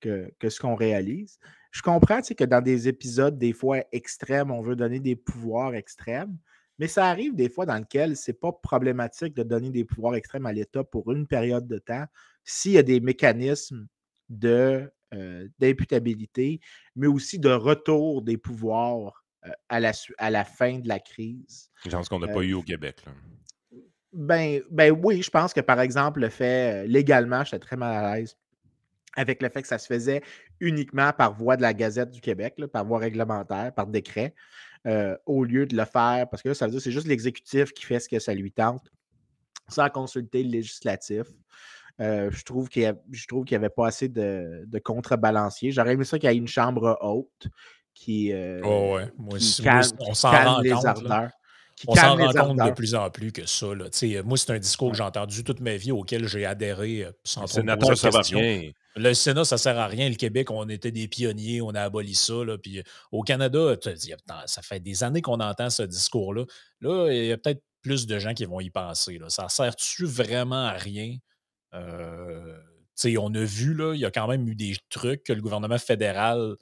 [0.00, 1.38] que, ce qu'on réalise.
[1.70, 6.36] Je comprends que dans des épisodes, des fois extrêmes, on veut donner des pouvoirs extrêmes,
[6.78, 10.44] mais ça arrive des fois dans lequel c'est pas problématique de donner des pouvoirs extrêmes
[10.44, 12.04] à l'État pour une période de temps
[12.44, 13.86] s'il y a des mécanismes
[14.28, 16.60] de, euh, d'imputabilité,
[16.96, 21.70] mais aussi de retour des pouvoirs euh, à, la, à la fin de la crise.
[21.86, 23.02] Genre ce qu'on n'a pas eu au Québec.
[23.06, 23.12] Là.
[24.14, 28.16] Ben, ben oui, je pense que par exemple, le fait légalement, j'étais très mal à
[28.16, 28.36] l'aise
[29.16, 30.22] avec le fait que ça se faisait
[30.60, 34.34] uniquement par voie de la Gazette du Québec, par voie réglementaire, par décret,
[34.86, 37.06] euh, au lieu de le faire, parce que là, ça veut dire que c'est juste
[37.06, 38.90] l'exécutif qui fait ce que ça lui tente,
[39.68, 41.26] sans consulter le législatif.
[42.00, 45.70] Euh, je trouve qu'il n'y avait pas assez de, de contrebalancier.
[45.70, 47.48] J'aurais aimé ça qu'il y ait une chambre haute
[47.94, 49.08] qui, euh, oh ouais.
[49.16, 51.30] Moi, calme, on rend les ardeurs.
[51.86, 53.66] On s'en rend compte de plus en plus que ça.
[53.74, 53.86] Là.
[54.24, 57.62] Moi, c'est un discours que j'ai entendu toute ma vie auquel j'ai adhéré sans trop
[57.62, 58.70] de ça va rien.
[58.96, 60.08] Le Sénat, ça sert à rien.
[60.08, 62.44] Le Québec, on était des pionniers, on a aboli ça.
[62.44, 62.58] Là.
[62.58, 63.74] Puis au Canada,
[64.46, 66.44] ça fait des années qu'on entend ce discours-là.
[66.80, 69.18] Là, il y a peut-être plus de gens qui vont y penser.
[69.18, 69.28] Là.
[69.28, 71.16] Ça sert-tu vraiment à rien?
[71.74, 72.56] Euh,
[73.18, 75.78] on a vu, là, il y a quand même eu des trucs que le gouvernement
[75.78, 76.54] fédéral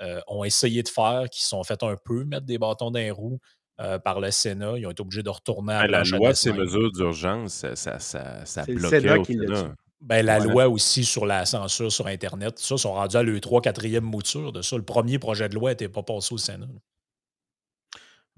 [0.00, 3.10] euh, ont essayé de faire, qui sont fait un peu mettre des bâtons dans les
[3.10, 3.40] roues
[3.82, 4.78] euh, par le Sénat.
[4.78, 8.44] Ils ont été obligés de retourner à la loi, ces mesures d'urgence, ça, ça, ça,
[8.44, 9.74] ça bloquait le Sénat au Sénat.
[10.00, 13.60] Ben, la loi aussi sur la censure sur Internet, ça, sont rendus à le 3
[13.60, 14.76] 4e mouture de ça.
[14.76, 16.66] Le premier projet de loi n'était pas passé au Sénat.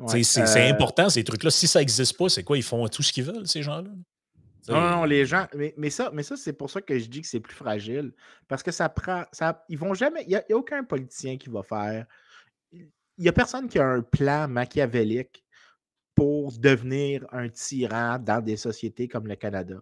[0.08, 1.50] c'est euh important, ces trucs-là.
[1.50, 2.58] Si ça n'existe pas, c'est quoi?
[2.58, 3.90] Ils font tout ce qu'ils veulent, ces gens-là?
[4.68, 5.46] Non, non, les gens.
[5.76, 8.12] Mais, ça, mais ça c'est pour ça que je dis que c'est plus fragile.
[8.48, 9.24] Parce que ça prend.
[9.32, 10.22] Ça, ils vont jamais.
[10.22, 12.06] Il n'y a, aucun politicien qui va faire.
[13.18, 15.44] Il n'y a personne qui a un plan machiavélique
[16.14, 19.76] pour devenir un tyran dans des sociétés comme le Canada.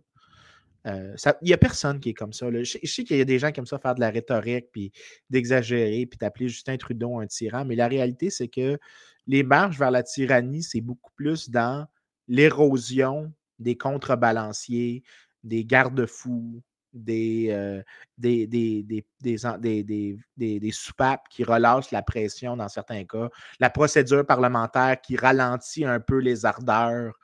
[0.87, 2.51] Euh, il n'y a personne qui est comme ça.
[2.51, 4.93] Je, sais qu'il y a des gens qui aiment ça faire de la rhétorique, puis
[5.31, 8.79] d'exagérer, puis d'appeler Justin Trudeau un tyran, mais la réalité, c'est que
[9.27, 11.87] les marches vers la tyrannie, c'est beaucoup plus dans
[12.27, 15.05] l'érosion des contrebalanciers,
[15.45, 16.63] des garde-fous,
[16.93, 17.83] des,
[18.19, 23.29] des, des, soupapes qui relâchent la pression dans certains cas,
[23.61, 27.15] la procédure parlementaire qui ralentit un peu les ardeurs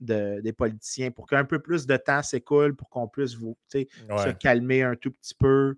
[0.00, 4.82] des politiciens pour qu'un peu plus de temps s'écoule pour qu'on puisse vous, se calmer
[4.82, 5.76] un tout petit peu.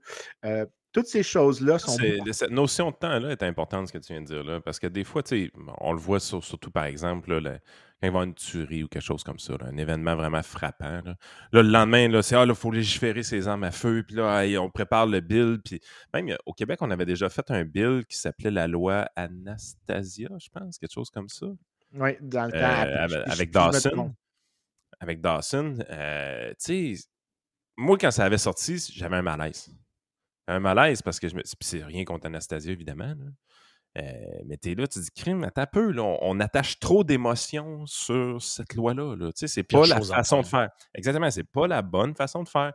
[0.92, 1.96] toutes ces choses-là sont.
[2.32, 4.86] Cette notion de temps-là est importante, ce que tu viens de dire, là, parce que
[4.86, 5.22] des fois,
[5.80, 7.58] on le voit surtout, par exemple, là,
[8.00, 10.42] quand il va y avoir une tuerie ou quelque chose comme ça, un événement vraiment
[10.42, 11.02] frappant.
[11.04, 11.16] Là,
[11.52, 15.06] le lendemain, c'est ah, il faut légiférer ces armes à feu, puis là, on prépare
[15.06, 15.58] le bill.
[15.64, 15.80] Puis
[16.14, 20.48] même au Québec, on avait déjà fait un bill qui s'appelait la loi Anastasia, je
[20.48, 21.46] pense, quelque chose comme ça.
[21.94, 22.58] Oui, dans le temps.
[22.58, 24.14] Euh, avec, Dawson.
[25.00, 25.78] Avec Dawson.
[25.90, 27.04] Euh, tu sais,
[27.76, 29.74] moi, quand ça avait sorti, j'avais un malaise.
[30.46, 31.42] Un malaise parce que je me.
[31.44, 33.14] C'est rien contre Anastasia, évidemment.
[33.98, 34.02] Euh,
[34.46, 38.74] mais t'es là, tu dis, crime, attends un peu, on, attache trop d'émotions sur cette
[38.74, 39.16] loi-là.
[39.16, 40.70] Tu sais, c'est pas la façon de faire.
[40.94, 42.72] Exactement, c'est pas la bonne façon de faire.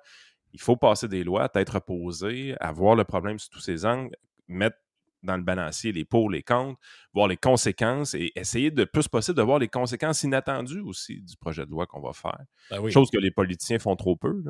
[0.52, 4.16] Il faut passer des lois, être reposé, avoir le problème sous tous ses angles,
[4.48, 4.78] mettre
[5.24, 6.80] dans le balancier les pour, les contre,
[7.14, 11.38] voir les conséquences et essayer de plus possible de voir les conséquences inattendues aussi du
[11.38, 12.40] projet de loi qu'on va faire.
[12.72, 14.44] Ben Chose que les politiciens font trop peu.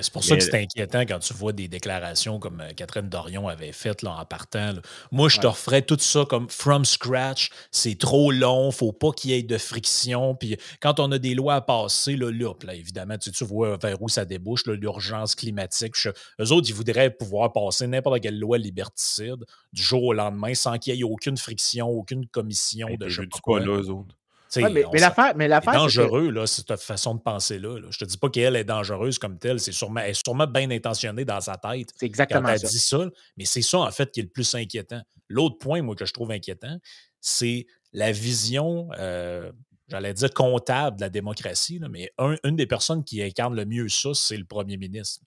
[0.00, 3.48] c'est pour ça que c'est inquiétant quand tu vois des déclarations comme euh, Catherine Dorion
[3.48, 4.72] avait faites là, en partant.
[5.12, 7.50] Moi, je te referais tout ça comme from scratch.
[7.70, 10.34] C'est trop long, faut pas qu'il y ait de friction.
[10.34, 14.08] Puis quand on a des lois à passer, là, là, évidemment, tu, vois vers où
[14.08, 15.94] ça débouche, l'urgence climatique.
[16.06, 20.78] eux autres, ils voudraient pouvoir passer n'importe quelle loi liberticide du jour au lendemain sans
[20.78, 23.60] qu'il y ait aucune friction, aucune commission de je sais pas.
[23.60, 24.16] Là, eux autres.
[24.56, 27.80] mais, mais l'affaire, mais l'affaire, dangereux, là, cette façon de penser-là.
[27.84, 29.60] Je Je te dis pas qu'elle est dangereuse comme telle.
[29.60, 31.90] C'est sûrement, elle est sûrement bien intentionnée dans sa tête.
[31.96, 33.08] C'est exactement quand elle dit ça.
[33.36, 35.02] Mais c'est ça, en fait, qui est le plus inquiétant.
[35.28, 36.78] L'autre point, moi, que je trouve inquiétant,
[37.20, 39.50] c'est la vision, euh,
[39.88, 41.80] j'allais dire comptable de la démocratie.
[41.90, 42.12] mais
[42.44, 45.22] une des personnes qui incarne le mieux ça, c'est le premier ministre.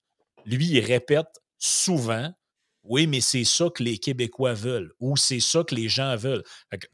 [0.46, 2.34] Lui, il répète souvent
[2.90, 6.44] oui, mais c'est ça que les Québécois veulent ou c'est ça que les gens veulent.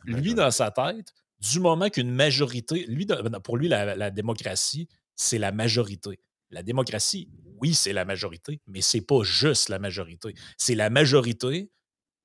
[0.03, 3.07] lui, dans sa tête, du moment qu'une majorité, lui,
[3.43, 6.19] pour lui, la, démocratie, c'est la majorité.
[6.51, 7.29] La démocratie,
[7.61, 10.35] oui, c'est la majorité, mais c'est pas juste la majorité.
[10.57, 11.71] C'est la majorité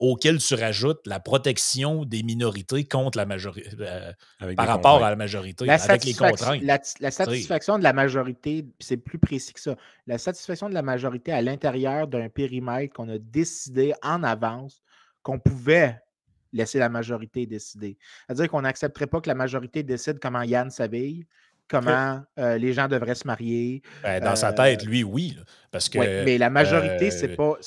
[0.00, 4.12] auquel tu rajoutes la protection des minorités contre la majorité, euh,
[4.56, 6.62] par rapport à la majorité, avec les contraintes.
[6.62, 9.76] La, satisfaction de la majorité, c'est plus précis que ça,
[10.06, 14.82] la satisfaction de la majorité à l'intérieur d'un périmètre qu'on a décidé en avance
[15.22, 16.00] qu'on pouvait
[16.52, 17.98] laisser la majorité décider.
[18.26, 21.26] C'est-à-dire qu'on n'accepterait pas que la majorité décide comment Yann s'habille,
[21.70, 23.82] comment euh, les gens devraient se marier.
[24.02, 25.36] Ben, dans sa tête, euh, lui, oui.
[25.70, 27.58] parce que, mais la majorité, c'est euh, pas.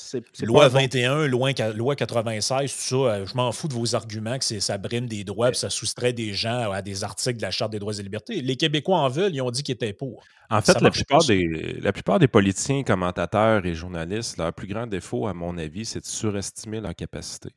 [0.42, 4.78] loi 21, loi, loi 96, tout ça, je m'en fous de vos arguments que ça
[4.78, 7.78] brime des droits et ça soustrait des gens à des articles de la Charte des
[7.78, 8.42] droits et libertés.
[8.42, 10.22] Les Québécois en veulent, ils ont dit qu'ils étaient pour.
[10.50, 14.86] En fait, la plupart, des, la plupart des politiciens, commentateurs et journalistes, leur plus grand
[14.86, 17.48] défaut, à mon avis, c'est de surestimer leur capacité.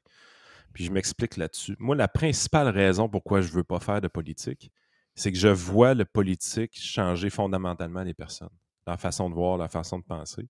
[0.73, 1.75] Puis je m'explique là-dessus.
[1.79, 4.71] Moi, la principale raison pourquoi je ne veux pas faire de politique,
[5.17, 8.55] c'est que je vois le politique changer fondamentalement les personnes,
[8.85, 10.47] leur façon de voir, leur façon de penser.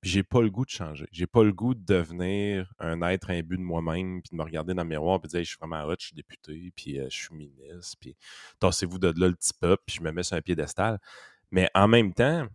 [0.00, 1.06] Puis j'ai pas le goût de changer.
[1.12, 4.74] J'ai pas le goût de devenir un être imbu de moi-même, puis de me regarder
[4.74, 7.06] dans le miroir, puis de dire je suis vraiment hot, je suis député, puis euh,
[7.10, 8.16] je suis ministre, puis
[8.58, 10.98] tassez-vous de là le petit peuple, puis je me mets sur un piédestal.
[11.52, 12.46] Mais en même temps,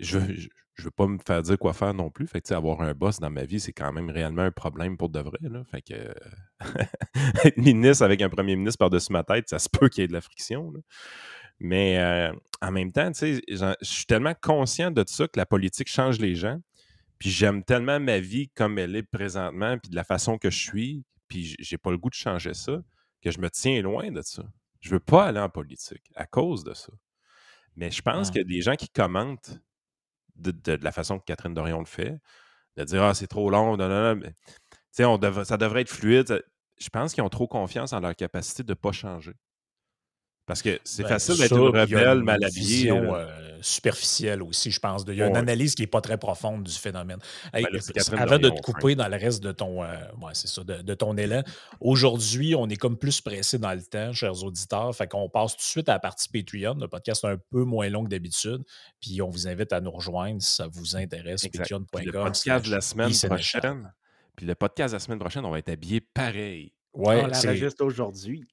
[0.00, 0.48] je, je,
[0.84, 2.26] veux pas me faire dire quoi faire non plus.
[2.26, 5.08] Fait que, avoir un boss dans ma vie, c'est quand même réellement un problème pour
[5.08, 5.38] de vrai.
[5.42, 5.64] Là.
[5.64, 6.14] Fait que
[7.44, 10.08] être ministre avec un premier ministre par-dessus ma tête, ça se peut qu'il y ait
[10.08, 10.72] de la friction.
[11.58, 16.18] Mais euh, en même temps, je suis tellement conscient de ça que la politique change
[16.18, 16.58] les gens.
[17.18, 20.58] Puis j'aime tellement ma vie comme elle est présentement, puis de la façon que je
[20.58, 22.82] suis, puis j'ai pas le goût de changer ça,
[23.20, 24.42] que je me tiens loin de ça.
[24.80, 26.92] Je veux pas aller en politique à cause de ça.
[27.76, 29.60] Mais je pense que des gens qui commentent
[30.40, 32.20] de, la façon que Catherine Dorion le fait,
[32.76, 34.32] de dire Ah, c'est trop long, non, non, non.
[35.00, 36.42] On ça devrait être fluide.
[36.78, 39.34] Je pense qu'ils ont trop confiance en leur capacité de ne pas changer.
[40.50, 42.90] Parce que c'est ben, facile d'être une rebelle mal habillée.
[42.90, 43.24] Euh,
[43.62, 45.04] superficielle aussi, je pense.
[45.06, 47.18] Il y a une analyse qui n'est pas très profonde du phénomène.
[47.52, 47.64] Ben
[48.18, 49.94] avant de te couper dans le reste de ton, euh,
[50.32, 51.44] c'est ça, de, ton élan,
[51.80, 54.92] aujourd'hui, on est comme plus pressé dans le temps, chers auditeurs.
[54.96, 56.74] Fait qu'on passe tout de suite à la partie Patreon.
[56.80, 58.64] Le podcast est un peu moins long que d'habitude.
[59.00, 61.46] Puis on vous invite à nous rejoindre si ça vous intéresse.
[61.46, 62.02] Patreon.com.
[62.04, 63.92] Le podcast de la semaine prochaine.
[64.34, 66.72] Puis le podcast de la semaine prochaine, on va être habillé pareil.
[66.92, 68.48] Ouais, on juste aujourd'hui.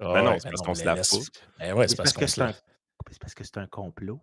[0.00, 1.16] Ben non, c'est parce qu'on se lave pas.
[1.58, 2.52] Ben ouais, c'est parce, que c'est un...
[3.20, 4.20] parce que c'est un complot.